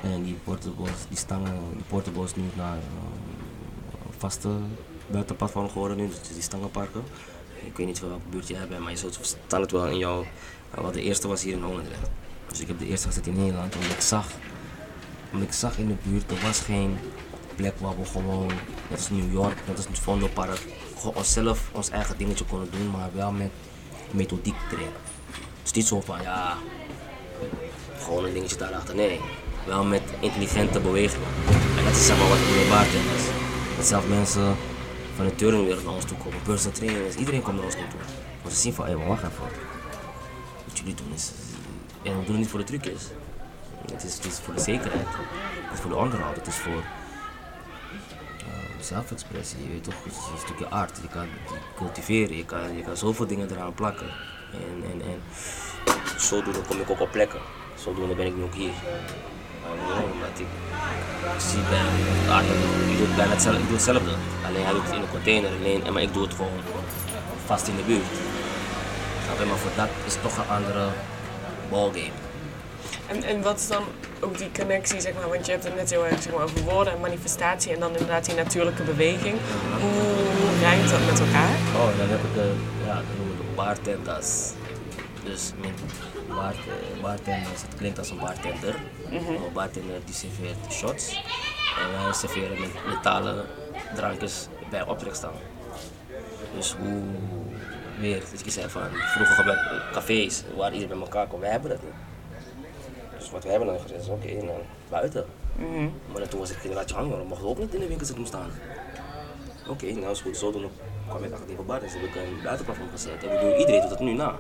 En 0.02 0.24
die 0.24 0.38
portables, 0.44 0.92
die 1.10 1.18
stangen, 1.18 1.54
die 1.74 1.84
portables 1.88 2.36
nu 2.36 2.44
naar 2.56 2.78
ehm, 2.78 4.12
vaste 4.18 4.50
buitenplatform 5.08 5.70
geworden 5.70 5.98
nu, 5.98 6.08
dus 6.08 6.34
die 6.34 6.42
stangenparken. 6.42 7.04
Ik 7.66 7.78
weet 7.78 7.86
niet 7.88 8.00
welke 8.00 8.20
buurt 8.30 8.48
jij 8.48 8.68
bent, 8.68 8.82
maar 8.82 8.92
je 8.92 8.98
zult 8.98 9.38
staan 9.48 9.62
het 9.62 9.72
wel 9.72 9.88
in 9.88 9.98
jouw. 9.98 10.22
uh, 10.22 10.82
Wat 10.82 10.94
de 10.94 11.02
eerste 11.02 11.28
was 11.28 11.44
hier 11.44 11.54
in 11.54 11.62
Hollandrecht. 11.64 12.10
Dus 12.48 12.60
ik 12.60 12.68
heb 12.68 12.80
de 12.80 12.86
eerste 12.88 13.08
gezet 13.08 13.28
in 13.28 13.36
Nederland, 13.36 13.76
omdat 13.76 13.92
ik 13.92 14.02
zag, 14.02 14.26
omdat 15.32 15.48
ik 15.48 15.54
zag 15.54 15.78
in 15.78 15.88
de 15.88 15.96
buurt, 16.04 16.32
er 16.32 16.42
was 16.42 16.60
geen 16.60 16.98
plek 17.56 17.74
waar 17.80 18.00
we 18.00 18.06
gewoon, 18.06 18.48
net 18.90 18.98
als 18.98 19.10
New 19.10 19.32
York, 19.34 19.56
net 19.68 19.76
als 19.76 19.88
het 19.88 20.00
Vondelpark, 20.00 20.60
gewoon 20.98 21.16
onszelf 21.16 21.70
ons 21.72 21.90
eigen 21.90 22.18
dingetje 22.18 22.46
konden 22.46 22.72
doen, 22.72 22.92
maar 22.92 23.10
wel 23.14 23.32
met 23.32 23.52
methodiek 24.12 24.56
erin. 24.72 24.90
Dus 25.64 25.72
niet 25.72 25.88
zo 25.88 26.02
van 26.02 26.22
ja, 26.22 26.58
gewoon 28.00 28.26
een 28.26 28.34
dingetje 28.34 28.58
daarachter. 28.58 28.96
Nee, 28.96 29.20
wel 29.66 29.84
met 29.84 30.02
intelligente 30.20 30.80
bewegingen. 30.80 31.28
En 31.78 31.84
dat 31.84 31.96
is 31.96 32.06
zeg 32.06 32.18
maar 32.18 32.30
wat 32.30 32.38
ik 32.38 32.70
waard 32.70 32.88
is. 32.88 33.26
Dat 33.78 33.86
zelfs 33.86 34.08
mensen 34.08 34.56
van 35.18 35.26
de 35.26 35.36
turnwereld 35.36 35.84
naar 35.84 35.94
ons 35.94 36.06
toe 36.06 36.18
komen, 36.18 36.42
personal 36.44 36.78
trainers, 36.78 37.16
iedereen 37.16 37.42
komt 37.42 37.56
naar 37.56 37.66
ons 37.66 37.74
toe. 37.74 37.84
Want 38.42 38.54
ze 38.54 38.60
zien 38.62 38.74
van, 38.74 38.86
hé, 38.86 38.98
hey, 38.98 39.08
wacht 39.08 39.24
even. 39.24 39.44
Wat 40.66 40.78
jullie 40.78 40.94
doen 40.94 41.12
is, 41.14 41.32
en 42.04 42.20
we 42.20 42.26
doen 42.26 42.26
het 42.26 42.38
niet 42.38 42.48
voor 42.48 42.60
de 42.60 42.66
trucjes. 42.66 43.04
Het 43.92 44.04
is, 44.04 44.16
het 44.16 44.26
is 44.26 44.40
voor 44.40 44.54
de 44.54 44.60
zekerheid, 44.60 45.08
het 45.08 45.74
is 45.74 45.80
voor 45.80 45.90
de 45.90 45.96
onderhoud, 45.96 46.36
het 46.36 46.48
is 46.48 46.56
voor 46.56 46.84
eh, 48.40 48.82
zelfexpressie, 48.82 49.64
je 49.64 49.70
weet 49.70 49.84
toch, 49.84 50.04
het 50.04 50.14
is 50.14 50.18
een 50.18 50.46
stukje 50.46 50.68
art, 50.68 51.00
je 51.02 51.08
kan 51.08 51.22
het 51.22 51.60
cultiveren, 51.76 52.38
je 52.38 52.46
kan, 52.46 52.76
je 52.76 52.84
kan 52.84 52.98
zoveel 52.98 53.28
dingen 53.28 53.52
eraan 53.52 53.74
plakken. 53.74 54.08
En, 54.52 54.92
en, 54.92 55.02
en 55.02 55.22
zodoende 56.18 56.62
kom 56.62 56.80
ik 56.80 56.90
ook 56.90 57.00
op 57.00 57.12
plekken. 57.12 57.40
Zodoende 57.76 58.16
ben 58.16 58.26
ik 58.26 58.36
nu 58.36 58.44
ook 58.44 58.54
hier. 58.54 58.74
Omdat 60.14 60.36
ik 60.38 60.52
zie 61.38 61.64
bij 61.70 61.88
Arjen, 62.36 62.60
ik 62.92 62.98
doe 62.98 63.08
het 63.08 63.16
bijna 63.16 63.32
hetzelfde, 63.32 63.62
ik 63.62 63.68
doe 63.68 63.76
hetzelfde. 63.76 64.12
Alleen 64.48 64.64
hij 64.64 64.74
doet 64.74 64.84
het 64.84 64.96
in 64.96 65.02
een 65.02 65.10
container, 65.10 65.50
alleen, 65.60 65.86
en 65.86 65.94
maar 65.94 66.02
ik 66.02 66.14
doe 66.14 66.24
het 66.24 66.34
gewoon 66.34 66.60
vast 67.46 67.68
in 67.68 67.76
de 67.76 67.84
buurt. 67.84 68.16
Maar 69.48 69.58
voor 69.58 69.72
dat 69.76 69.90
is 70.06 70.16
toch 70.22 70.38
een 70.38 70.50
andere 70.56 70.88
ballgame. 71.70 72.12
En, 73.08 73.24
en 73.24 73.42
wat 73.42 73.60
is 73.60 73.68
dan 73.68 73.84
ook 74.20 74.38
die 74.38 74.52
connectie, 74.60 75.02
zeg 75.02 75.14
maar, 75.14 75.30
want 75.30 75.46
je 75.46 75.52
hebt 75.52 75.64
het 75.64 75.76
net 75.76 75.90
heel 75.90 76.06
erg 76.06 76.22
zeg 76.22 76.34
maar, 76.34 76.44
over 76.44 76.64
woorden 76.64 76.94
en 76.94 77.00
manifestatie 77.00 77.74
en 77.74 77.80
dan 77.80 77.92
inderdaad 77.92 78.26
die 78.26 78.36
natuurlijke 78.36 78.84
beweging. 78.84 79.36
Hoe, 79.82 80.60
rijmt 80.60 80.90
dat 80.90 81.00
met 81.06 81.20
elkaar? 81.20 81.56
Oh, 81.76 81.98
dan 81.98 82.08
heb 82.10 82.20
ik 82.20 82.34
de, 82.34 82.54
ja, 82.86 82.96
dat 82.96 83.04
noemen 83.18 83.38
we 83.38 83.44
de 83.44 83.56
bartenders. 83.56 84.52
Dus 85.24 85.52
met 85.62 85.70
eh, 85.70 86.17
bartenders, 87.02 87.62
het 87.62 87.76
klinkt 87.78 87.98
als 87.98 88.10
een 88.10 88.20
bartender. 88.20 88.76
Maar 89.12 89.20
Een 89.20 89.54
bartender 89.54 90.00
die 90.06 90.14
serveert 90.14 90.58
shots. 90.70 91.24
En 91.80 92.04
wij 92.04 92.14
serveren 92.14 92.60
met 92.60 92.86
metalen 92.88 93.46
drankjes 93.96 94.48
bij 94.70 94.88
optrekstaan. 94.88 95.34
Dus 96.56 96.76
hoe 96.76 97.02
weer, 98.00 98.24
dat 98.32 98.46
je 98.46 98.52
zei 98.52 98.70
van 98.70 98.82
vroeger 98.92 99.36
gebruik 99.36 99.92
cafés 99.94 100.44
waar 100.56 100.74
iedereen 100.74 100.98
bij 100.98 101.08
elkaar 101.08 101.28
komt, 101.28 101.42
wij 101.42 101.52
hebben 101.52 101.70
dat 101.70 101.82
niet. 101.84 101.94
Dus 103.18 103.32
wat 103.32 103.44
we 103.44 103.50
hebben 103.50 103.68
dan 103.68 103.80
gezegd 103.80 104.02
is 104.02 104.08
oké, 104.08 104.32
nou, 104.32 104.60
buiten. 104.90 105.26
Maar 106.14 106.28
toen 106.28 106.40
was 106.40 106.52
ik 106.52 106.58
generatie 106.58 106.96
hangen, 106.96 107.18
dan 107.18 107.28
mochten 107.28 107.46
we 107.46 107.52
ook 107.52 107.58
niet 107.58 107.74
in 107.74 107.80
de 107.80 107.88
winkel 107.88 108.06
zitten 108.06 108.26
staan. 108.26 108.50
Oké, 109.70 109.92
nou 109.92 110.12
is 110.12 110.22
goed, 110.22 110.38
zo 110.38 110.52
doen. 110.52 110.70
kwam 111.08 111.24
ik 111.24 111.32
achter 111.32 111.48
die 111.48 111.56
bar, 111.56 111.80
dus 111.80 111.94
heb 111.94 112.04
ik 112.04 112.16
een 112.16 112.40
buitenplafond 112.44 112.90
gezet. 112.92 113.24
En 113.24 113.30
we 113.30 113.40
doen, 113.40 113.56
iedereen 113.56 113.82
doet 113.82 113.90
dat 113.90 114.00
nu 114.00 114.14
na. 114.14 114.36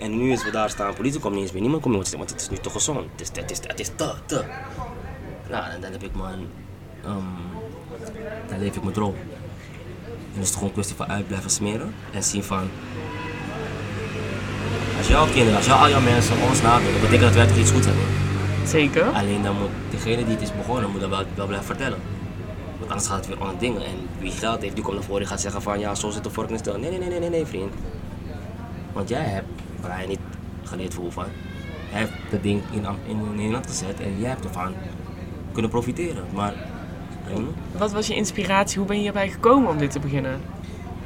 En 0.00 0.16
nu 0.18 0.32
is 0.32 0.44
we 0.44 0.50
daar 0.50 0.70
staan, 0.70 0.94
politie 0.94 1.20
komt 1.20 1.34
niet 1.34 1.42
eens 1.42 1.52
meer, 1.52 1.60
niemand 1.60 1.82
komt 1.82 1.94
meer, 1.94 2.18
want 2.18 2.30
het 2.30 2.40
is 2.40 2.48
nu 2.48 2.56
te 2.56 2.70
gezond. 2.70 2.98
Het 3.10 3.20
is, 3.20 3.28
het 3.40 3.50
is, 3.50 3.58
het 3.66 3.80
is 3.80 3.90
te, 3.96 4.14
te. 4.26 4.44
Nou, 5.50 5.70
en 5.70 5.80
dan 5.80 5.92
heb 5.92 6.02
ik 6.02 6.14
mijn, 6.14 6.46
ehm 7.04 7.50
dan 8.48 8.58
leef 8.58 8.76
ik 8.76 8.82
mijn 8.82 8.94
droom. 8.94 9.14
En 9.14 10.32
dan 10.32 10.42
is 10.42 10.46
het 10.46 10.54
gewoon 10.54 10.68
een 10.68 10.74
kwestie 10.74 10.96
van 10.96 11.08
uit 11.08 11.26
blijven 11.26 11.50
smeren 11.50 11.94
en 12.12 12.22
zien 12.22 12.42
van, 12.42 12.68
als 14.98 15.08
jouw 15.08 15.26
kinderen, 15.26 15.56
als 15.56 15.66
jouw, 15.66 15.78
al 15.78 15.88
jouw 15.88 16.00
mensen 16.00 16.36
ons 16.48 16.62
nadoen, 16.62 16.92
dat 16.92 17.00
betekent 17.00 17.22
dat 17.22 17.34
wij 17.34 17.46
toch 17.46 17.56
iets 17.56 17.70
goed 17.70 17.84
hebben. 17.84 18.04
Zeker. 18.64 19.04
Alleen 19.04 19.42
dan 19.42 19.56
moet 19.56 19.70
degene 19.90 20.24
die 20.24 20.34
het 20.34 20.42
is 20.42 20.56
begonnen, 20.56 20.90
moet 20.90 21.00
dat 21.00 21.10
wel, 21.10 21.24
wel 21.34 21.46
blijven 21.46 21.66
vertellen. 21.66 21.98
Want 22.78 22.90
anders 22.90 23.08
gaat 23.08 23.16
het 23.16 23.26
weer 23.26 23.40
onder 23.40 23.58
dingen. 23.58 23.84
En 23.84 24.08
wie 24.18 24.30
geld 24.30 24.62
heeft, 24.62 24.74
die 24.74 24.84
komt 24.84 24.96
naar 24.96 25.04
voren 25.04 25.22
en 25.22 25.28
gaat 25.28 25.40
zeggen 25.40 25.62
van 25.62 25.78
ja, 25.78 25.94
zo 25.94 26.10
zit 26.10 26.24
de 26.24 26.30
vork 26.30 26.50
in 26.50 26.58
stil. 26.58 26.78
Nee, 26.78 26.90
nee, 26.90 27.08
nee, 27.08 27.18
nee, 27.18 27.30
nee, 27.30 27.46
vriend. 27.46 27.72
Want 28.92 29.08
jij 29.08 29.22
hebt 29.22 29.48
Brian 29.80 30.08
niet 30.08 30.18
geleerd 30.62 30.94
voor 30.94 31.12
van. 31.12 31.24
Hij 31.90 32.00
heeft 32.00 32.12
dat 32.30 32.42
ding 32.42 32.62
in, 32.72 32.84
in 33.06 33.34
Nederland 33.34 33.66
gezet 33.66 34.00
en 34.00 34.18
jij 34.18 34.28
hebt 34.28 34.44
ervan 34.44 34.72
kunnen 35.52 35.70
profiteren. 35.70 36.24
Maar, 36.34 36.54
hm, 37.26 37.78
Wat 37.78 37.92
was 37.92 38.06
je 38.06 38.14
inspiratie? 38.14 38.78
Hoe 38.78 38.86
ben 38.86 38.96
je 38.96 39.02
hierbij 39.02 39.30
gekomen 39.30 39.70
om 39.70 39.78
dit 39.78 39.90
te 39.90 40.00
beginnen? 40.00 40.40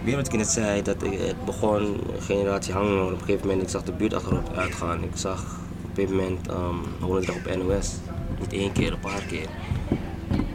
weer 0.05 0.17
wat 0.17 0.27
ik 0.27 0.33
net 0.33 0.49
zei, 0.51 0.83
dat 0.83 1.03
ik, 1.03 1.19
het 1.19 1.45
begon 1.45 2.01
generatie 2.19 2.73
hangen. 2.73 3.05
Op 3.05 3.11
een 3.11 3.19
gegeven 3.19 3.47
moment, 3.47 3.63
ik 3.63 3.69
zag 3.69 3.83
de 3.83 3.93
buurt 3.93 4.15
achterop 4.15 4.53
uitgaan. 4.57 5.03
Ik 5.03 5.17
zag 5.17 5.41
op 5.85 5.89
een 5.89 5.95
gegeven 5.95 6.17
moment 6.17 6.51
um, 6.51 6.81
Hollanddag 7.01 7.37
op 7.37 7.57
NOS. 7.57 7.95
Niet 8.41 8.53
één 8.53 8.73
keer, 8.73 8.93
een 8.93 9.01
paar 9.01 9.23
keer. 9.29 9.49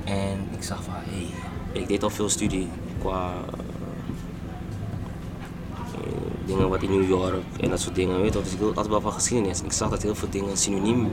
En 0.04 0.48
ik 0.52 0.64
zag 0.64 0.84
van, 0.84 0.94
hé, 0.94 1.26
hey, 1.72 1.82
ik 1.82 1.88
deed 1.88 2.04
al 2.04 2.10
veel 2.10 2.30
studie 2.30 2.68
qua 3.00 3.32
eh, 3.32 3.60
dingen 6.50 6.70
wat 6.70 6.82
in 6.84 6.92
New 6.92 7.08
York 7.08 7.44
en 7.60 7.70
dat 7.70 7.80
soort 7.80 7.96
dingen, 7.96 8.22
weet 8.22 8.34
je. 8.34 8.42
Dus 8.42 8.54
ik 8.54 8.62
altijd 8.62 8.88
wel 8.88 9.02
van 9.02 9.12
geschiedenis. 9.12 9.60
En 9.60 9.66
ik 9.66 9.72
zag 9.72 9.90
dat 9.90 10.02
heel 10.02 10.16
veel 10.16 10.30
dingen 10.30 10.58
synoniem 10.58 11.08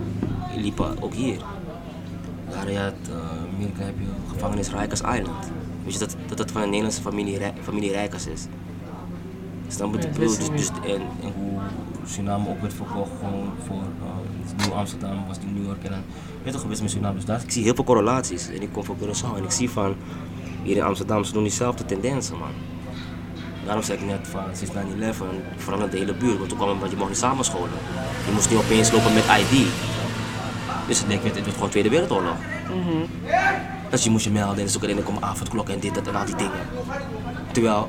liepen, 0.57 1.03
ook 1.03 1.15
hier. 1.15 1.39
Daar 2.51 2.71
je 2.71 2.79
het, 2.79 2.95
eh, 3.09 3.55
Amerika 3.55 3.83
heb 3.83 3.95
je 3.99 4.07
gevangenis 4.33 4.71
Rikers 4.71 5.01
Island. 5.01 5.51
Weet 5.85 5.93
je 5.93 5.99
dat 5.99 6.17
dat, 6.29 6.39
het 6.39 6.51
van 6.51 6.63
een 6.63 6.69
Nederlandse 6.69 7.03
familie, 7.03 7.39
familie 7.63 7.91
Rijkers 7.91 8.27
is. 8.27 8.47
Dus 9.67 9.77
dan 9.77 9.93
Ja, 9.93 9.97
bedoel, 9.97 10.27
dus, 10.27 10.49
dus, 10.51 10.69
en, 10.69 11.01
en 11.23 11.33
hoe 11.37 11.61
Suriname 12.05 12.49
ook 12.49 12.61
werd 12.61 12.75
verkocht 12.75 13.11
gewoon 13.19 13.49
voor 13.67 13.77
uh, 13.77 14.65
Nieuw 14.67 14.75
Amsterdam, 14.75 15.27
was 15.27 15.39
die 15.39 15.49
New 15.49 15.65
York 15.65 15.85
en 15.85 15.91
dan 15.91 16.03
weet 16.37 16.45
je 16.45 16.51
toch 16.51 16.61
geweest 16.61 16.83
met 16.83 16.91
Suriname. 16.91 17.15
Dus 17.15 17.25
daar, 17.25 17.43
ik 17.43 17.51
zie 17.51 17.63
heel 17.63 17.75
veel 17.75 17.85
correlaties. 17.85 18.49
En 18.49 18.63
ik 18.63 18.69
kom 18.73 18.85
van 18.85 18.97
Curaçao 18.97 19.37
en 19.37 19.45
ik 19.45 19.51
zie 19.51 19.71
van 19.71 19.95
hier 20.63 20.77
in 20.77 20.83
Amsterdam, 20.83 21.25
ze 21.25 21.33
doen 21.33 21.43
diezelfde 21.43 21.85
tendensen 21.85 22.39
man. 22.39 22.76
Daarom 23.67 23.85
zei 23.85 23.99
ik 23.99 24.05
net 24.05 24.29
van 24.29 24.43
sinds 24.53 24.73
9-11 24.73 24.77
veranderde 25.57 25.93
de 25.93 25.99
hele 25.99 26.15
buurt. 26.15 26.37
Want 26.39 26.49
toen 26.49 26.59
kwam 26.59 26.71
het, 26.71 26.79
want 26.79 26.91
je 26.91 26.97
mocht 26.97 27.09
niet 27.09 27.19
samen 27.19 27.45
scholen. 27.45 27.79
Je 28.27 28.33
moest 28.33 28.51
niet 28.51 28.59
opeens 28.59 28.91
lopen 28.91 29.15
met 29.15 29.25
ID. 29.25 29.67
Dus 30.87 31.01
ik 31.01 31.09
denk, 31.09 31.23
het 31.23 31.35
werd 31.35 31.55
gewoon 31.55 31.69
Tweede 31.69 31.89
Wereldoorlog. 31.89 32.37
Dus 33.91 34.05
je 34.05 34.11
moest 34.11 34.25
je 34.25 34.31
melden 34.31 34.59
en 34.59 34.69
zoeken 34.69 34.89
en 34.89 34.97
dan 34.97 35.05
komen 35.05 35.23
avondklok 35.23 35.69
en 35.69 35.81
dit, 35.81 35.95
dat 35.95 36.07
en 36.07 36.15
al 36.15 36.25
die 36.25 36.37
dingen. 36.37 36.61
Terwijl, 37.53 37.89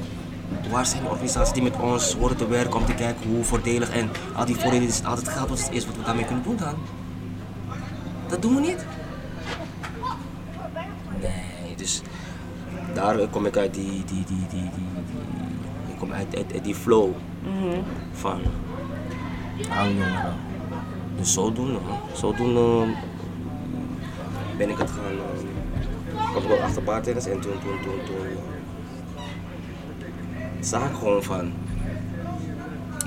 waar 0.71 0.85
zijn 0.85 1.03
de 1.03 1.09
organisaties 1.09 1.53
die 1.53 1.63
met 1.63 1.79
ons 1.79 2.13
horen 2.13 2.37
te 2.37 2.47
werken 2.47 2.75
om 2.79 2.85
te 2.85 2.93
kijken 2.93 3.29
hoe 3.29 3.43
voordelig 3.43 3.89
en 3.89 4.09
al 4.35 4.45
die 4.45 4.55
voordelen 4.55 4.87
is 4.87 5.03
altijd 5.03 5.27
geld 5.27 5.49
wat 5.49 5.59
het 5.59 5.71
is 5.71 5.85
wat 5.85 5.95
we 5.95 6.03
daarmee 6.03 6.25
kunnen 6.25 6.43
doen 6.43 6.57
dan? 6.57 6.75
Dat 8.27 8.41
doen 8.41 8.55
we 8.55 8.61
niet. 8.61 8.85
Nee, 11.21 11.75
dus 11.75 12.01
daar 12.93 13.27
kom 13.27 13.45
ik 13.45 13.57
uit 13.57 13.73
die, 13.73 14.03
die, 14.05 14.23
die, 14.25 14.45
die, 14.49 14.69
die, 14.75 14.81
kom 15.97 16.11
uit, 16.11 16.35
uit, 16.35 16.53
uit 16.53 16.63
die 16.63 16.75
flow 16.75 17.09
van 18.11 18.41
hangjongeren. 19.69 20.35
Dus 21.17 21.33
zodoende, 21.33 21.79
zodoende 22.13 22.85
ben 24.57 24.69
ik 24.69 24.77
het 24.77 24.91
gaan, 24.91 25.13
uh, 25.13 26.31
kwam 26.31 26.43
ik 26.43 26.51
ook 26.51 26.59
achter 26.59 26.83
bartenders 26.83 27.25
en 27.25 27.39
toen, 27.39 27.51
toen, 27.51 27.79
toen, 27.81 27.99
toen 28.05 28.25
uh, 28.25 28.37
zag 30.59 30.89
ik 30.89 30.95
gewoon 30.95 31.23
van 31.23 31.51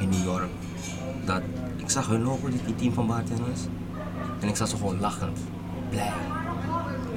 in 0.00 0.08
New 0.08 0.24
York 0.24 0.48
dat 1.24 1.42
ik 1.76 1.90
zag 1.90 2.06
hun 2.06 2.22
lopen, 2.22 2.50
die, 2.50 2.60
die 2.64 2.74
team 2.74 2.92
van 2.92 3.06
bartenders 3.06 3.60
en 4.40 4.48
ik 4.48 4.56
zag 4.56 4.68
ze 4.68 4.76
gewoon 4.76 5.00
lachend, 5.00 5.38
blij, 5.88 6.12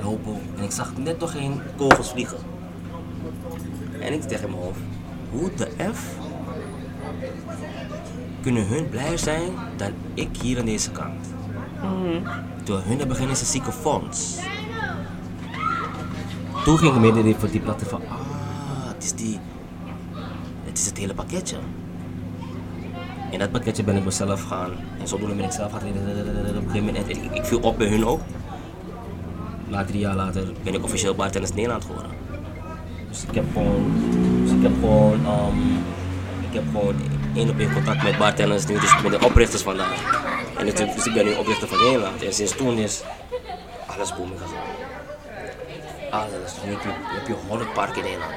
lopen 0.04 0.40
en 0.58 0.64
ik 0.64 0.72
zag 0.72 0.98
net 0.98 1.20
nog 1.20 1.32
geen 1.32 1.62
kogels 1.78 2.12
vliegen. 2.12 2.38
En 4.00 4.14
ik 4.14 4.22
tegen 4.22 4.50
mijn 4.50 4.64
hoofd, 4.64 4.80
hoe 5.34 5.52
de 5.56 5.68
F 5.94 6.18
kunnen 8.42 8.68
hun 8.68 8.90
blij 8.90 9.18
zijn 9.18 9.52
dan 9.78 9.92
ik 10.14 10.30
hier 10.42 10.60
aan 10.60 10.66
deze 10.66 10.92
kant? 10.92 11.34
Terwijl 12.64 12.86
hun 12.88 12.98
hebben 12.98 13.16
geen 13.16 13.30
eens 13.30 13.40
een 13.40 13.46
zieke 13.46 13.72
fonds. 13.72 14.38
Toen 16.64 16.78
ging 16.78 16.94
ik 16.94 17.00
midden 17.00 17.26
in 17.26 17.36
die 17.52 17.60
platte 17.60 17.86
van, 17.86 18.02
ah, 18.10 18.18
het 18.88 19.04
is 19.04 19.14
die, 19.14 19.40
het 20.64 20.78
is 20.78 20.86
het 20.86 20.98
hele 20.98 21.14
pakketje. 21.14 21.58
In 23.32 23.40
dat 23.40 23.52
pakketje 23.52 23.84
ben 23.84 23.96
ik 23.96 24.06
mezelf 24.06 24.44
gaan, 24.44 24.72
en 25.00 25.08
zodoende 25.08 25.36
ben 25.36 25.46
ik 25.46 25.52
zelf 25.52 25.72
gaan, 25.72 25.82
op 26.58 26.74
een 26.74 26.84
moment, 26.84 27.10
ik, 27.10 27.18
ik 27.32 27.46
viel 27.46 27.60
op 27.60 27.78
bij 27.78 27.88
hun 27.88 28.06
ook. 28.06 28.22
Na 29.68 29.86
drie 29.86 30.00
jaar 30.00 30.16
later 30.16 30.44
ben 30.64 30.74
ik 30.74 30.84
officieel 30.84 31.16
bartenders 31.16 31.54
Nederland 31.54 31.86
geworden. 31.86 32.12
Dus 33.10 33.24
ik 33.24 33.36
heb 33.36 33.46
gewoon, 33.54 33.92
heb 34.64 34.74
gewoon, 34.80 35.26
um, 35.26 35.84
ik 36.50 36.54
heb 36.54 36.64
gewoon 36.72 36.96
één 37.36 37.50
op 37.50 37.60
één 37.60 37.74
contact 37.74 38.04
met 38.04 38.18
bartenders 38.18 38.66
nu, 38.66 38.80
dus 38.80 39.02
met 39.02 39.12
de 39.12 39.26
oprichters 39.26 39.62
vandaag. 39.62 40.22
En 40.58 40.66
dus 40.66 41.06
ik 41.06 41.14
ben 41.14 41.26
nu 41.26 41.34
oprichter 41.34 41.68
van 41.68 41.78
Nederland. 41.78 42.24
En 42.24 42.34
sinds 42.34 42.56
toen 42.56 42.78
is 42.78 43.04
alles 43.86 44.16
booming 44.16 44.40
gegaan. 44.40 44.62
Alles. 46.12 46.54
Nu 46.66 46.72
heb 46.72 46.82
je, 46.82 46.90
heb 46.94 47.28
je 47.28 47.36
100 47.48 47.74
parken 47.74 47.98
in 47.98 48.04
Nederland. 48.04 48.34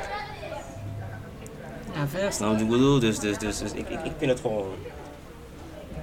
Ja, 1.94 2.20
je 2.20 2.44
wat 2.44 2.60
ik 2.60 2.68
bedoel? 2.68 2.98
Dus, 3.00 3.18
dus, 3.18 3.38
dus, 3.38 3.58
dus 3.58 3.72
ik, 3.72 3.88
ik, 3.88 4.04
ik 4.04 4.12
vind 4.18 4.30
het 4.30 4.40
gewoon. 4.40 4.74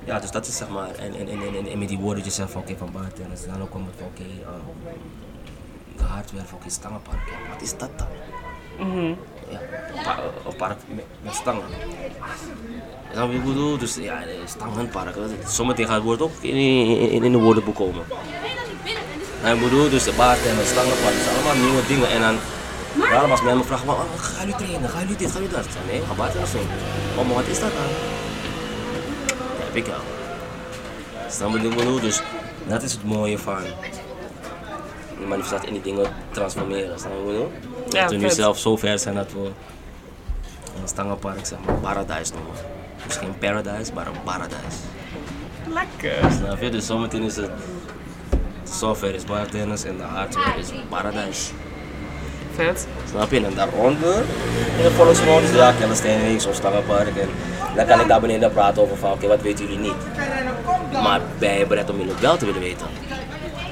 Ja, 0.05 0.19
dus 0.19 0.31
dat 0.31 0.47
is 0.47 0.57
zeg 0.57 0.69
maar. 0.69 0.95
En, 0.95 1.15
en, 1.15 1.27
en, 1.27 1.67
en, 1.67 1.79
met 1.79 1.87
die 1.87 1.97
woorden, 1.97 2.31
zegt 2.31 2.51
van 2.51 2.61
oké, 2.61 2.75
van 2.77 2.91
bartenders. 2.91 3.45
Dan 3.45 3.61
ook 3.61 3.69
komt 3.69 3.85
het 3.85 3.95
van 3.97 4.07
oké, 4.07 4.23
um, 4.23 4.93
de 5.97 6.03
hardware 6.03 6.45
van 6.45 6.57
oké, 6.57 6.69
stangenpark. 6.69 7.19
Wat 7.51 7.61
is 7.61 7.77
dat 7.77 7.89
dan? 7.97 8.07
Ja, 9.49 9.59
pa- 10.03 10.19
een 10.47 10.55
park 10.55 10.77
met, 11.21 11.33
stangen. 11.35 11.63
Je 13.13 13.19
wat 13.19 13.29
ik 13.29 13.43
bedoel? 13.45 13.77
Dus 13.77 13.95
ja, 13.95 14.19
stangenpark. 14.45 15.15
Zometeen 15.47 15.85
gaat 15.85 15.95
het 15.95 16.03
woord 16.03 16.21
ook 16.21 16.31
in, 16.41 16.55
in, 16.55 17.09
in, 17.09 17.23
in 17.23 17.31
de 17.31 17.37
woordenboek 17.37 17.75
komen. 17.75 18.03
En 19.43 19.55
ik 19.55 19.61
bedoel, 19.63 19.89
dus 19.89 20.03
de 20.03 20.13
bartender, 20.17 20.65
stangenpark, 20.65 21.15
dat 21.15 21.23
zijn 21.23 21.35
allemaal 21.35 21.63
nieuwe 21.65 21.85
dingen. 21.87 22.09
En 22.09 22.21
dan, 22.21 22.35
daarom 23.09 23.31
als 23.31 23.41
men 23.41 23.57
me 23.57 23.63
vraagt, 23.63 23.85
maar, 23.85 23.95
oh, 23.95 24.01
gaan 24.17 24.39
jullie 24.47 24.55
trainen, 24.65 24.89
gaan 24.89 25.01
jullie 25.01 25.15
dit, 25.17 25.31
gaan 25.31 25.41
jullie 25.41 25.55
dat? 25.57 25.67
Nee, 25.87 26.01
ga 26.07 26.13
bartender 26.13 26.47
zo. 26.49 26.57
Oh, 27.17 27.25
maar 27.25 27.35
wat 27.35 27.47
is 27.47 27.59
dat 27.59 27.71
dan? 27.71 27.89
Ja, 29.57 29.63
heb 29.65 29.75
ik 29.75 29.87
al. 29.87 29.93
Snap 31.29 31.51
je 31.51 31.57
wat 31.61 31.71
ik 31.71 31.77
bedoel? 31.77 31.99
Dus 31.99 32.21
dat 32.67 32.83
is 32.83 32.91
het 32.91 33.03
mooie 33.03 33.37
van 33.37 33.57
de 35.19 35.25
manifestatie 35.27 35.67
en 35.67 35.73
die 35.73 35.81
dingen 35.83 36.07
transformeren. 36.31 36.99
Snap 36.99 37.11
je 37.11 37.33
wat 37.33 37.41
ik? 37.41 37.71
Ja, 37.93 38.01
dat 38.01 38.11
we 38.11 38.17
nu 38.17 38.29
zelf 38.29 38.59
zo 38.59 38.77
ver 38.77 38.99
zijn 38.99 39.15
dat 39.15 39.31
we 39.31 39.51
een 40.81 40.87
stangenpark, 40.87 41.45
zeg 41.45 41.59
maar, 41.65 41.75
paradise 41.75 42.33
noemen. 42.33 42.55
Dus 43.05 43.15
geen 43.15 43.37
paradise, 43.37 43.93
maar 43.93 44.07
een 44.07 44.23
paradise. 44.23 44.77
Lekker. 45.73 46.31
Snap 46.31 46.61
je? 46.61 46.69
Dus 46.69 46.85
zometeen 46.85 47.23
is 47.23 47.35
het 47.35 47.51
software 48.63 49.13
is 49.13 49.23
bartenders 49.23 49.83
en 49.83 49.97
de 49.97 50.03
hardware 50.03 50.59
is 50.59 50.67
paradise. 50.89 51.51
Vet. 52.55 52.87
Snap 53.09 53.31
je? 53.31 53.45
En 53.45 53.55
daaronder 53.55 54.17
in 54.77 54.83
de 54.83 54.91
volksmond 54.91 55.43
is 55.43 55.55
ja, 55.55 55.71
Kellenstein 55.71 56.41
zo'n 56.41 56.53
stangenpark. 56.53 57.17
En 57.17 57.29
dan 57.75 57.85
kan 57.85 57.99
ik 57.99 58.07
daar 58.07 58.21
beneden 58.21 58.51
praten 58.51 58.81
over 58.81 58.97
van 58.97 59.11
oké, 59.11 59.27
wat 59.27 59.41
weten 59.41 59.65
jullie 59.65 59.79
niet? 59.79 59.95
Maar 60.91 61.21
ben 61.39 61.57
je 61.57 61.65
bereid 61.65 61.89
om 61.89 61.97
jullie 61.97 62.13
wel 62.19 62.37
te 62.37 62.45
willen 62.45 62.61
weten? 62.61 62.87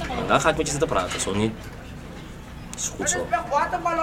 En 0.10 0.28
dan 0.28 0.42
ga 0.42 0.50
ik 0.50 0.58
met 0.58 0.66
je 0.66 0.72
zitten 0.72 0.90
praten, 0.90 1.20
zo 1.20 1.36
niet. 1.36 1.52
Is 2.82 2.92
goed 2.98 3.10
zo. 3.10 3.28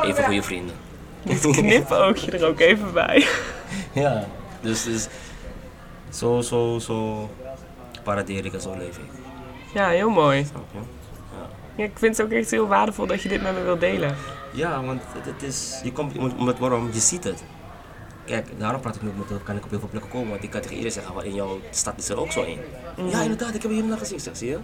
Even 0.02 0.24
goede 0.24 0.42
vrienden. 0.42 0.74
Dit 1.22 1.40
knipoogje 1.50 2.30
er 2.30 2.46
ook 2.46 2.60
even 2.60 2.92
bij. 2.92 3.26
Ja, 3.92 4.24
dus, 4.60 4.84
dus 4.84 5.08
zo, 6.10 6.40
zo, 6.40 6.78
zo 6.78 7.28
paradeer 8.02 8.44
ik 8.44 8.52
en 8.52 8.60
zo 8.60 8.76
leef 8.76 8.96
ik. 8.96 9.10
Ja, 9.74 9.88
heel 9.88 10.10
mooi. 10.10 10.44
Snap 10.44 10.64
je? 10.72 10.78
Ja. 10.78 11.46
Ja, 11.76 11.84
ik 11.84 11.98
vind 11.98 12.16
het 12.16 12.26
ook 12.26 12.32
echt 12.32 12.50
heel 12.50 12.66
waardevol 12.66 13.06
dat 13.06 13.22
je 13.22 13.28
dit 13.28 13.42
met 13.42 13.54
me 13.54 13.62
wilt 13.62 13.80
delen. 13.80 14.16
Ja, 14.52 14.82
want 14.84 15.02
het, 15.12 15.24
het 15.24 15.42
is, 15.42 15.80
je 15.82 15.92
komt, 15.92 16.18
om- 16.18 16.32
omdat, 16.38 16.58
waarom, 16.58 16.88
je 16.92 17.00
ziet 17.00 17.24
het. 17.24 17.44
Kijk, 18.24 18.46
daarom 18.58 18.80
praat 18.80 18.94
ik 18.96 19.02
nu 19.02 19.10
met, 19.16 19.42
kan 19.42 19.56
ik 19.56 19.64
op 19.64 19.70
heel 19.70 19.78
veel 19.78 19.88
plekken 19.88 20.10
komen, 20.10 20.28
want 20.30 20.42
ik 20.42 20.50
kan 20.50 20.60
tegen 20.60 20.76
iedereen 20.76 20.92
zeggen, 20.94 21.14
"Wel, 21.14 21.22
in 21.24 21.34
jouw 21.34 21.58
stad 21.70 21.94
is 21.96 22.08
er 22.08 22.20
ook 22.20 22.32
zo 22.32 22.42
in. 22.42 22.58
Ja, 23.10 23.20
inderdaad, 23.22 23.54
ik 23.54 23.62
heb 23.62 23.70
hier 23.70 23.84
naar 23.84 23.98
gezien, 23.98 24.20
zeg, 24.20 24.36
zie 24.36 24.48
je? 24.48 24.58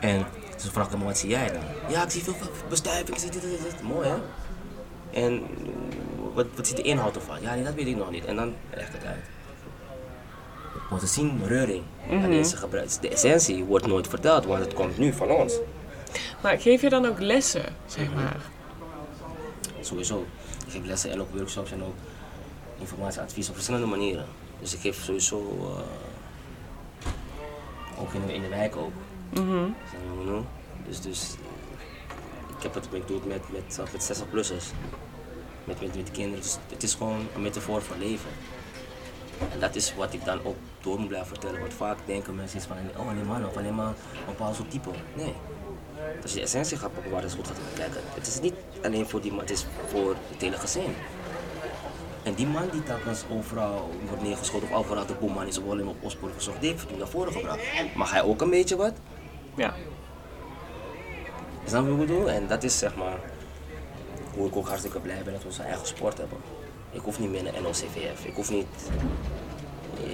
En 0.00 0.26
ze 0.60 0.70
vragen 0.70 0.98
me, 0.98 1.04
wat 1.04 1.18
zie 1.18 1.28
jij 1.28 1.52
dan? 1.52 1.62
Ja, 1.88 2.02
ik 2.04 2.10
zie 2.10 2.22
veel 2.22 2.34
bestuiving, 2.68 3.08
ik 3.08 3.18
zie 3.18 3.30
dit, 3.30 3.42
dit, 3.42 3.50
dit, 3.50 3.62
dit. 3.62 3.82
Mooi 3.82 4.08
hè? 4.08 4.16
En 5.10 5.42
wat, 6.34 6.46
wat 6.56 6.66
zit 6.66 6.76
de 6.76 6.82
inhoud 6.82 7.14
ervan? 7.16 7.40
Ja, 7.40 7.54
nee, 7.54 7.64
dat 7.64 7.74
weet 7.74 7.86
ik 7.86 7.96
nog 7.96 8.10
niet. 8.10 8.24
En 8.24 8.36
dan 8.36 8.54
legt 8.74 8.92
het 8.92 9.04
uit. 9.04 9.24
Want 10.90 11.02
we 11.02 11.08
zien 11.08 11.40
reuring. 11.46 11.82
En 12.08 12.30
deze 12.30 12.56
gebruik- 12.56 13.00
de 13.00 13.08
essentie 13.08 13.64
wordt 13.64 13.86
nooit 13.86 14.08
verteld, 14.08 14.44
want 14.44 14.64
het 14.64 14.74
komt 14.74 14.98
nu 14.98 15.12
van 15.12 15.30
ons. 15.30 15.54
Maar 16.42 16.58
geef 16.60 16.80
je 16.80 16.88
dan 16.88 17.06
ook 17.06 17.18
lessen, 17.20 17.64
zeg 17.86 18.14
maar? 18.14 18.36
Sowieso. 19.80 20.26
Ik 20.66 20.72
geef 20.72 20.84
lessen 20.84 21.10
en 21.10 21.20
ook 21.20 21.34
workshops 21.34 21.72
en 21.72 21.82
ook 21.82 21.94
informatieadvies 22.78 23.48
op 23.48 23.54
verschillende 23.54 23.86
manieren. 23.86 24.26
Dus 24.60 24.74
ik 24.74 24.80
geef 24.80 25.04
sowieso 25.04 25.72
eh, 27.00 27.10
ook 28.00 28.12
in 28.12 28.26
de, 28.26 28.34
in 28.34 28.42
de 28.42 28.48
wijk 28.48 28.76
ook. 28.76 28.92
Nu? 29.30 29.74
Dus, 30.86 31.00
dus 31.00 31.34
ik 32.56 32.62
heb 32.62 32.74
het, 32.74 32.88
ik 32.92 33.06
doe 33.06 33.16
het 33.16 33.26
met, 33.26 33.52
met, 33.52 33.92
met 33.92 34.18
60-plussers. 34.18 34.64
Met, 35.64 35.80
met, 35.80 35.96
met 35.96 36.06
de 36.06 36.12
kinderen. 36.12 36.42
Dus 36.42 36.58
het 36.68 36.82
is 36.82 36.94
gewoon 36.94 37.26
een 37.34 37.42
metafoor 37.42 37.82
voor 37.82 37.96
leven. 37.96 38.30
En 39.52 39.60
dat 39.60 39.74
is 39.74 39.94
wat 39.94 40.12
ik 40.12 40.24
dan 40.24 40.44
ook 40.44 40.56
door 40.80 40.98
moet 40.98 41.08
blijven 41.08 41.28
vertellen. 41.28 41.60
Want 41.60 41.74
vaak 41.74 41.98
denken 42.04 42.34
mensen 42.34 42.58
iets 42.58 42.66
van, 42.66 42.76
oh 42.96 43.08
alleen 43.08 43.26
maar 43.26 43.46
of 43.46 43.56
alleen 43.56 43.74
maar 43.74 43.86
een 43.88 44.26
bepaald 44.26 44.56
soort 44.56 44.70
type. 44.70 44.90
Nee. 45.14 45.34
Als 46.22 46.30
je 46.32 46.36
de 46.36 46.44
essentie 46.44 46.76
gaat 46.76 46.92
pakken 46.92 47.12
waar 47.12 47.22
het 47.22 47.34
goed 47.34 47.46
gaat 47.46 47.58
kijken. 47.74 48.00
Het 48.14 48.26
is 48.26 48.40
niet 48.40 48.54
alleen 48.82 49.08
voor 49.08 49.20
die 49.20 49.30
man, 49.30 49.40
het 49.40 49.50
is 49.50 49.66
voor 49.86 50.16
het 50.30 50.40
hele 50.40 50.56
gezin. 50.56 50.94
En 52.22 52.34
die 52.34 52.46
man 52.46 52.68
die 52.72 52.82
telkens 52.82 53.24
overal 53.30 53.90
wordt 54.08 54.22
neergeschoten 54.22 54.68
of 54.68 54.74
overal 54.74 55.06
de 55.06 55.14
boeman 55.14 55.46
is 55.46 55.58
of 55.58 55.70
alleen 55.70 55.88
op 55.88 55.96
Osborne 56.04 56.34
gezorgd, 56.34 56.60
die 56.60 56.70
heeft 56.70 56.88
het 56.88 56.98
naar 56.98 57.08
voren 57.08 57.32
gebracht. 57.32 57.60
Mag 57.94 58.10
hij 58.10 58.22
ook 58.22 58.40
een 58.40 58.50
beetje 58.50 58.76
wat? 58.76 58.92
Ja. 59.54 59.74
Is 61.64 61.70
dat 61.70 61.82
wat 61.82 61.92
ik 61.92 61.98
bedoel? 61.98 62.30
En 62.30 62.46
dat 62.46 62.62
is 62.62 62.78
zeg 62.78 62.96
maar 62.96 63.16
hoe 64.36 64.46
ik 64.48 64.56
ook 64.56 64.66
hartstikke 64.68 64.98
blij 65.00 65.20
ben 65.24 65.32
dat 65.32 65.42
we 65.42 65.48
onze 65.48 65.62
eigen 65.62 65.86
sport 65.86 66.18
hebben. 66.18 66.38
Ik 66.90 67.00
hoef 67.00 67.18
niet 67.18 67.30
meer 67.30 67.42
naar 67.42 67.62
NOCVF. 67.62 68.24
Ik 68.24 68.34
hoef 68.34 68.50
niet. 68.50 68.66
eh, 70.04 70.10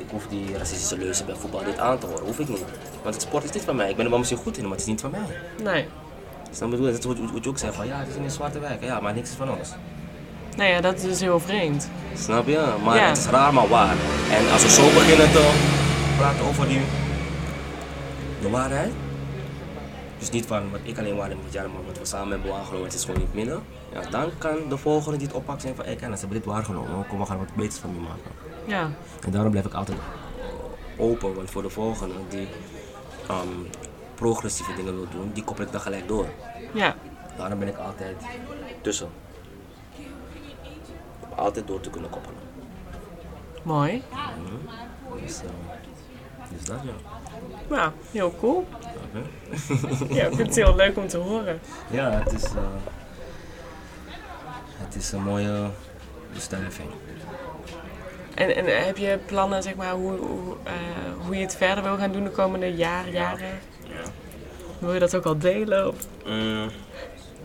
Ik 0.00 0.14
hoef 0.14 0.26
die 0.26 0.56
racistische 0.58 0.98
leuzen 0.98 1.26
bij 1.26 1.34
voetbal 1.34 1.62
niet 1.64 1.78
aan 1.78 1.98
te 1.98 2.06
horen. 2.06 2.24
Hoef 2.24 2.38
ik 2.38 2.48
niet. 2.48 2.64
Want 3.02 3.14
het 3.14 3.22
sport 3.22 3.44
is 3.44 3.50
niet 3.50 3.62
van 3.62 3.76
mij. 3.76 3.90
Ik 3.90 3.96
ben 3.96 4.04
er 4.04 4.10
wel 4.10 4.18
misschien 4.18 4.40
goed 4.40 4.56
in, 4.56 4.62
maar 4.62 4.72
het 4.72 4.80
is 4.80 4.86
niet 4.86 5.00
van 5.00 5.10
mij. 5.10 5.20
Nee. 5.62 5.86
Wat 6.50 6.60
ik 6.60 6.70
bedoel? 6.70 6.86
Dat 6.86 6.98
is 6.98 7.04
wat- 7.04 7.18
wat 7.32 7.44
je 7.44 7.50
ook 7.50 7.58
zegt 7.58 7.74
van 7.74 7.86
ja, 7.86 7.98
het 7.98 8.08
is 8.08 8.14
in 8.14 8.22
een 8.24 8.30
zwarte 8.30 8.58
wijk. 8.58 8.82
Ja, 8.84 9.00
maar 9.00 9.14
niks 9.14 9.30
is 9.30 9.36
van 9.36 9.50
ons. 9.58 9.68
Nou 10.56 10.70
ja, 10.70 10.80
dat 10.80 10.94
is 10.94 11.02
dus 11.02 11.20
heel 11.20 11.40
vreemd. 11.40 11.88
Snap 12.16 12.46
je? 12.46 12.74
Maar 12.84 12.96
Ja. 12.96 13.08
het 13.08 13.16
is 13.18 13.26
raar, 13.26 13.54
maar 13.54 13.68
waar. 13.68 13.94
En 14.30 14.52
als 14.52 14.62
we 14.62 14.70
zo 14.70 14.82
beginnen 14.82 15.30
te 15.30 15.50
praten 16.16 16.44
over 16.44 16.68
die, 16.68 16.80
de 18.40 18.50
waarheid. 18.50 18.92
Dus 20.18 20.30
niet 20.30 20.46
van 20.46 20.70
wat 20.70 20.80
ik 20.82 20.98
alleen 20.98 21.16
waarneem 21.16 21.38
met 21.42 21.52
jou, 21.52 21.68
maar 21.68 21.84
wat 21.86 21.98
we 21.98 22.04
samen 22.04 22.30
hebben 22.30 22.50
waargenomen, 22.50 22.84
het 22.84 22.94
is 22.94 23.04
gewoon 23.04 23.20
niet 23.20 23.34
minder. 23.34 23.60
Ja, 23.92 24.10
dan 24.10 24.30
kan 24.38 24.68
de 24.68 24.76
volgende 24.76 25.18
die 25.18 25.26
het 25.26 25.36
oppakt 25.36 25.62
zijn 25.62 25.74
van, 25.74 25.84
hé, 25.84 25.94
kijk, 25.94 26.12
ze 26.12 26.18
hebben 26.18 26.38
dit 26.38 26.44
waargenomen, 26.44 27.06
kom, 27.06 27.18
we 27.18 27.26
gaan 27.26 27.38
wat 27.38 27.54
beters 27.54 27.76
van 27.76 27.94
je 27.94 28.00
maken. 28.00 28.30
Ja. 28.64 28.90
En 29.24 29.30
daarom 29.30 29.50
blijf 29.50 29.66
ik 29.66 29.74
altijd 29.74 29.98
open, 30.96 31.34
want 31.34 31.50
voor 31.50 31.62
de 31.62 31.70
volgende 31.70 32.14
die 32.28 32.48
ehm, 33.28 33.48
progressieve 34.14 34.74
dingen 34.74 34.94
wil 34.94 35.08
doen, 35.10 35.30
die 35.32 35.44
koppel 35.44 35.64
ik 35.64 35.72
dan 35.72 35.80
gelijk 35.80 36.08
door. 36.08 36.26
Ja. 36.72 36.94
Daarom 37.36 37.58
ben 37.58 37.68
ik 37.68 37.76
altijd 37.76 38.16
tussen. 38.80 39.08
Om 41.20 41.32
altijd 41.36 41.66
door 41.66 41.80
te 41.80 41.90
kunnen 41.90 42.10
koppelen. 42.10 42.38
Mooi. 43.62 44.02
Dus, 45.22 45.40
eh, 45.40 45.48
dus 46.50 46.64
dat 46.64 46.78
ja. 46.84 47.17
Nou, 47.68 47.90
heel 48.12 48.34
cool. 48.40 48.66
Ja, 50.08 50.24
ik 50.24 50.34
vind 50.34 50.46
het 50.48 50.56
heel 50.56 50.76
leuk 50.76 50.96
om 50.96 51.08
te 51.08 51.16
horen. 51.16 51.60
Ja, 51.90 52.10
het 52.10 52.32
is, 52.32 52.44
eh, 52.44 52.52
het 54.76 54.94
is 54.94 55.12
een 55.12 55.22
mooie 55.22 55.70
bestuiving. 56.32 56.88
En, 58.34 58.56
en 58.56 58.86
heb 58.86 58.96
je 58.96 59.18
plannen, 59.26 59.62
zeg 59.62 59.74
maar, 59.74 59.92
hoe, 59.92 60.16
hoe, 60.16 60.56
eh, 60.64 60.72
hoe 61.26 61.36
je 61.36 61.40
het 61.42 61.56
verder 61.56 61.84
wil 61.84 61.96
gaan 61.96 62.12
doen 62.12 62.24
de 62.24 62.30
komende 62.30 62.74
jaar, 62.74 63.08
jaren? 63.08 63.58
Ja. 63.82 64.10
Wil 64.78 64.92
je 64.92 65.00
dat 65.00 65.14
ook 65.14 65.24
al 65.24 65.38
delen? 65.38 65.88
Of? 65.88 65.96
Mm, 66.26 66.70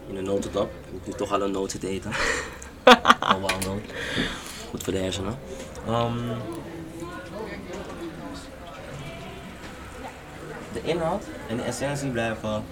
in 0.07 0.17
een 0.17 0.23
notendop. 0.23 0.71
Ik 0.95 1.05
moet 1.05 1.17
toch 1.17 1.31
al 1.31 1.41
een 1.41 1.51
noot 1.51 1.71
zitten 1.71 1.89
eten. 1.89 2.11
Al 3.19 3.39
wel 3.39 3.49
een 3.49 3.65
noot. 3.67 3.81
Goed 4.69 4.83
voor 4.83 4.93
de 4.93 4.99
hersenen. 4.99 5.39
Ehm, 5.87 6.17
de 10.73 10.81
inhoud 10.83 11.23
en 11.49 11.57
de 11.57 11.63
essentie 11.63 12.09
blijven 12.09 12.63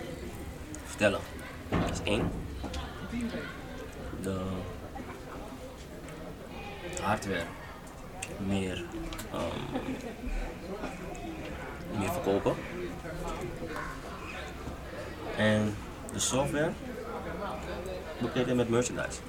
vertellen. 0.86 1.20
Dat 1.70 1.92
is 1.92 2.00
één. 2.04 2.32
De 4.22 4.40
hardware. 7.02 7.44
Meer, 8.38 8.84
ehm, 9.32 9.82
meer 12.00 12.12
verkopen. 12.12 12.56
En 15.38 15.76
de 16.14 16.20
software 16.20 16.72
bekleden 18.18 18.56
met 18.56 18.70
merchandise. 18.70 19.20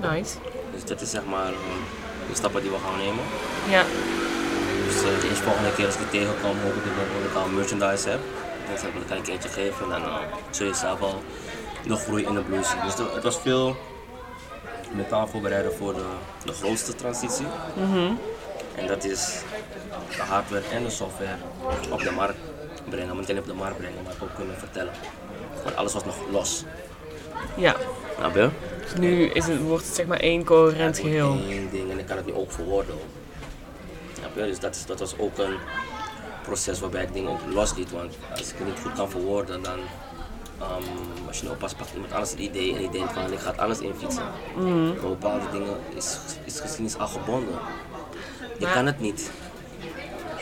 Nice. 0.00 0.38
Dus 0.72 0.84
dat 0.84 1.00
is 1.00 1.10
zeg 1.10 1.24
maar 1.24 1.52
eh, 1.52 1.58
de 2.28 2.34
stappen 2.34 2.62
die 2.62 2.70
we 2.70 2.78
gaan 2.78 2.98
nemen. 2.98 3.24
Ja. 3.68 3.84
Dus 4.86 4.96
eh, 4.96 5.20
de 5.20 5.34
volgende 5.34 5.72
keer 5.74 5.86
als 5.86 5.94
ik 5.94 6.00
die 6.00 6.20
tegenkom, 6.20 6.56
hoop 6.62 6.74
ik 6.74 6.82
dat 6.84 7.30
ik 7.30 7.36
al 7.36 7.48
merchandise 7.48 8.08
heb. 8.08 8.20
Dan 8.68 8.78
zeg 8.78 8.90
ik, 8.90 9.18
ik 9.18 9.28
eentje 9.28 9.48
geven 9.48 9.92
en 9.92 10.00
dan 10.00 10.20
zul 10.50 10.66
je 10.66 10.74
zelf 10.74 11.00
al 11.00 11.22
de 11.86 11.96
groei 11.96 12.24
in 12.24 12.34
de 12.34 12.40
bloei 12.40 12.64
zien. 12.64 12.80
Dus 12.84 12.94
het 13.14 13.22
was 13.22 13.38
veel 13.38 13.76
mentaal 14.94 15.26
voorbereiden 15.26 15.72
voor 15.74 15.94
de, 15.94 16.04
de 16.44 16.52
grootste 16.52 16.94
transitie. 16.94 17.46
En 18.74 18.86
dat 18.86 19.04
is 19.04 19.42
de 20.16 20.22
hardware 20.22 20.64
en 20.72 20.82
de 20.82 20.90
software 20.90 21.36
op 21.90 22.02
de 22.02 22.10
markt 22.10 22.38
brengen. 22.88 23.16
Niet 23.16 23.28
alleen 23.28 23.40
op 23.40 23.46
de 23.46 23.54
markt 23.54 23.76
brengen, 23.76 24.02
maar 24.04 24.14
ook 24.22 24.34
kunnen 24.34 24.58
vertellen. 24.58 24.92
Want 25.64 25.76
alles 25.76 25.92
was 25.92 26.04
nog 26.04 26.16
los. 26.30 26.64
Ja. 27.56 27.76
Dus 28.82 28.94
nu 28.98 29.24
is 29.24 29.46
het, 29.46 29.60
wordt 29.60 29.86
het 29.86 29.94
zeg 29.94 30.06
maar 30.06 30.20
één 30.20 30.44
coherent 30.44 30.98
geheel. 30.98 31.32
Eén 31.32 31.68
ding 31.70 31.90
en 31.90 31.98
ik 31.98 32.06
kan 32.06 32.16
het 32.16 32.26
nu 32.26 32.34
ook 32.34 32.52
verwoorden. 32.52 32.94
Snap 34.32 34.44
je? 34.44 34.50
Dus 34.50 34.60
dat, 34.60 34.74
is, 34.74 34.86
dat 34.86 34.98
was 34.98 35.18
ook 35.18 35.38
een 35.38 35.56
proces 36.42 36.80
waarbij 36.80 37.02
ik 37.02 37.12
dingen 37.12 37.30
ook 37.30 37.40
losliet. 37.52 37.90
Want 37.90 38.14
als 38.30 38.52
ik 38.52 38.58
het 38.58 38.66
niet 38.66 38.78
goed 38.82 38.92
kan 38.92 39.10
verwoorden, 39.10 39.62
dan 39.62 39.78
ehm, 40.60 40.82
als 41.26 41.36
je 41.36 41.42
nou 41.42 41.54
oppast, 41.54 41.76
pakt 41.76 41.92
iemand 41.94 42.12
anders 42.12 42.30
het 42.30 42.40
idee 42.40 42.72
en 42.72 42.78
die 42.78 42.90
denkt 42.90 43.12
van 43.12 43.32
ik 43.32 43.38
ga 43.38 43.50
het 43.50 43.58
anders 43.58 43.78
infietsen. 43.80 44.22
Mhm. 44.56 44.86
Maar 44.86 45.00
bepaalde 45.00 45.50
dingen 45.52 45.76
is, 45.94 46.18
is 46.44 46.60
geschiedenis 46.60 46.98
al 46.98 47.06
gebonden. 47.06 47.58
Je 48.58 48.64
Maar- 48.64 48.72
kan 48.74 48.86
het 48.86 49.00
niet. 49.00 49.30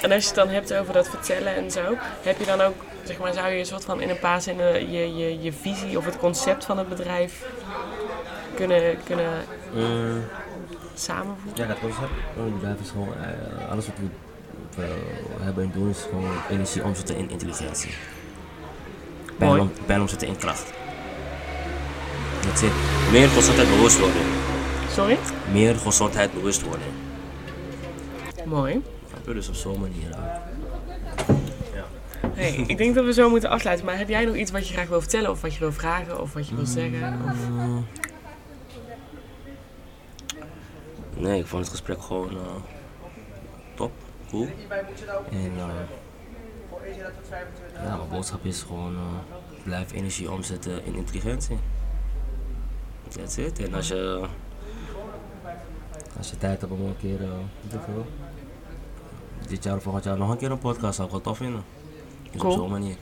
En 0.03 0.13
als 0.13 0.23
je 0.23 0.27
het 0.29 0.37
dan 0.39 0.49
hebt 0.49 0.75
over 0.75 0.93
dat 0.93 1.09
vertellen 1.09 1.55
en 1.55 1.71
zo, 1.71 1.97
heb 2.23 2.39
je 2.39 2.47
dan 2.47 2.61
ook, 2.61 2.75
zeg 3.03 3.19
maar, 3.19 3.33
zou 3.33 3.49
je 3.49 3.59
een 3.59 3.67
soort 3.67 3.85
van 3.85 4.01
in 4.01 4.11
een 4.11 4.19
paar 4.19 4.43
zinnen 4.43 4.91
je, 4.91 5.17
je, 5.17 5.43
je 5.43 5.53
visie 5.53 5.99
of 5.99 6.05
het 6.05 6.19
concept 6.19 6.65
van 6.65 6.79
het 6.79 6.89
bedrijf 6.89 7.45
kunnen, 8.55 8.99
kunnen 9.05 9.45
Mm, 9.75 10.25
samenvoegen? 11.01 11.63
ja, 11.63 11.67
dat 11.67 11.79
van 11.79 12.45
het 12.45 12.55
bedrijf 12.55 12.81
is 12.81 12.91
gewoon, 12.91 13.15
eh, 13.15 13.71
alles 13.71 13.87
wat 13.87 13.95
we, 13.99 14.03
wat 14.77 14.87
we 15.39 15.45
hebben 15.45 15.65
en 15.65 15.71
doen 15.75 15.89
is 15.91 16.07
gewoon 16.11 16.31
energie 16.51 16.85
omzetten 16.85 17.17
in 17.17 17.31
intelligentie. 17.31 17.91
Pijn, 19.39 19.51
Mooi. 19.51 19.61
om, 19.61 19.73
pijn 19.87 20.01
omzetten 20.01 20.29
in 20.29 20.37
kracht. 20.37 20.73
That's 22.41 22.63
it. 22.63 22.73
Meer 23.11 23.29
gezondheid 23.29 23.69
bewustwording. 23.69 24.25
Sorry? 24.91 25.19
Meer 25.53 25.75
gezondheid 25.77 26.33
bewustwording. 26.33 26.91
Mooi. 28.45 28.83
Snap 29.09 29.27
je? 29.27 29.35
Dus 29.35 29.49
op 29.49 29.55
zo'n 29.55 29.81
manier. 29.81 30.11
eh. 30.11 30.17
Ja. 31.75 31.85
Hey, 32.35 32.65
ik 32.67 32.77
denk 32.79 32.95
dat 32.95 33.05
we 33.05 33.13
zo 33.13 33.31
moeten 33.31 33.49
afsluiten, 33.51 33.87
maar 33.87 33.99
heb 33.99 34.09
jij 34.09 34.25
nog 34.25 34.35
iets 34.35 34.51
wat 34.51 34.69
je 34.69 34.75
graag 34.75 34.89
wil 34.89 35.01
vertellen 35.01 35.31
of 35.31 35.41
wat 35.41 35.53
je 35.55 35.59
wil 35.61 35.73
vragen 35.73 36.21
of 36.21 36.33
wat 36.33 36.49
je 36.49 36.55
wil 36.55 36.67
zeggen? 36.67 37.21
Of... 37.31 37.49
Mm. 37.49 37.87
Nee, 41.17 41.41
ik 41.41 41.47
vond 41.47 41.63
het 41.63 41.71
gesprek 41.71 42.03
gewoon 42.03 42.31
eh, 42.31 42.55
top, 43.75 43.93
cool. 44.31 44.49
En 45.31 45.53
eh, 45.57 45.67
ja, 47.83 47.97
mijn 47.97 48.09
boodschap 48.11 48.45
is 48.45 48.63
gewoon 48.63 48.95
eh, 48.95 49.35
blijf 49.65 49.93
energie 49.93 50.31
omzetten 50.31 50.85
in 50.85 50.95
intelligentie. 50.95 51.59
That's 53.09 53.37
it. 53.37 53.59
En 53.59 53.75
als 53.75 53.89
je, 53.89 54.27
als 56.19 56.31
je 56.31 56.37
tijd 56.39 56.61
hebt 56.61 56.73
om 56.73 56.81
een 56.81 56.97
keer, 56.97 57.19
veel, 57.69 58.07
dit 59.49 59.65
jaar 59.65 59.77
of 59.77 59.83
volgend 59.83 60.05
jaar 60.05 60.19
nog 60.19 60.31
een 60.31 60.37
keer 60.37 60.51
een 60.51 60.59
podcast, 60.59 60.95
zou 60.95 61.07
ik 61.07 61.13
wel 61.13 61.23
tof 61.23 61.37
vinden. 61.37 61.65
Dus 62.31 62.41
Cool. 62.41 62.53
op 62.53 62.59
zo'n 62.59 62.71
manier. 62.71 62.97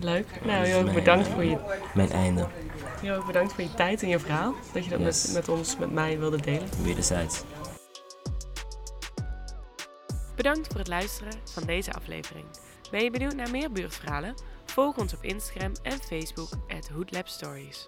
Leuk. 0.00 0.26
Nou, 0.44 0.66
heel 0.66 0.84
erg 0.84 0.94
bedankt 0.94 1.26
eh, 1.26 1.32
voor 1.32 1.44
je, 1.44 1.56
Mijn 1.94 2.10
einde, 2.10 2.46
heel 3.00 3.14
erg 3.14 3.26
bedankt 3.26 3.52
voor 3.52 3.62
je 3.64 3.74
tijd 3.74 4.02
en 4.02 4.08
je 4.08 4.18
verhaal. 4.18 4.54
Dat 4.72 4.84
je 4.84 4.90
dat 4.90 5.00
Yes. 5.00 5.26
met, 5.26 5.34
met 5.34 5.48
ons, 5.48 5.76
met 5.76 5.92
mij 5.92 6.18
wilde 6.18 6.40
delen. 6.40 6.68
wederzijds. 6.82 7.42
Bedankt 10.36 10.66
voor 10.66 10.78
het 10.78 10.88
luisteren 10.88 11.32
van 11.52 11.62
deze 11.64 11.92
aflevering. 11.92 12.44
Ben 12.90 13.02
je 13.04 13.10
benieuwd 13.10 13.34
naar 13.34 13.50
meer 13.50 13.72
buurtverhalen? 13.72 14.34
Volg 14.64 14.96
ons 14.96 15.14
op 15.14 15.22
Instagram 15.24 15.72
en 15.82 15.98
Facebook 16.00 16.48
at 16.68 16.88
Hoodlab 16.88 17.26
Stories. 17.28 17.86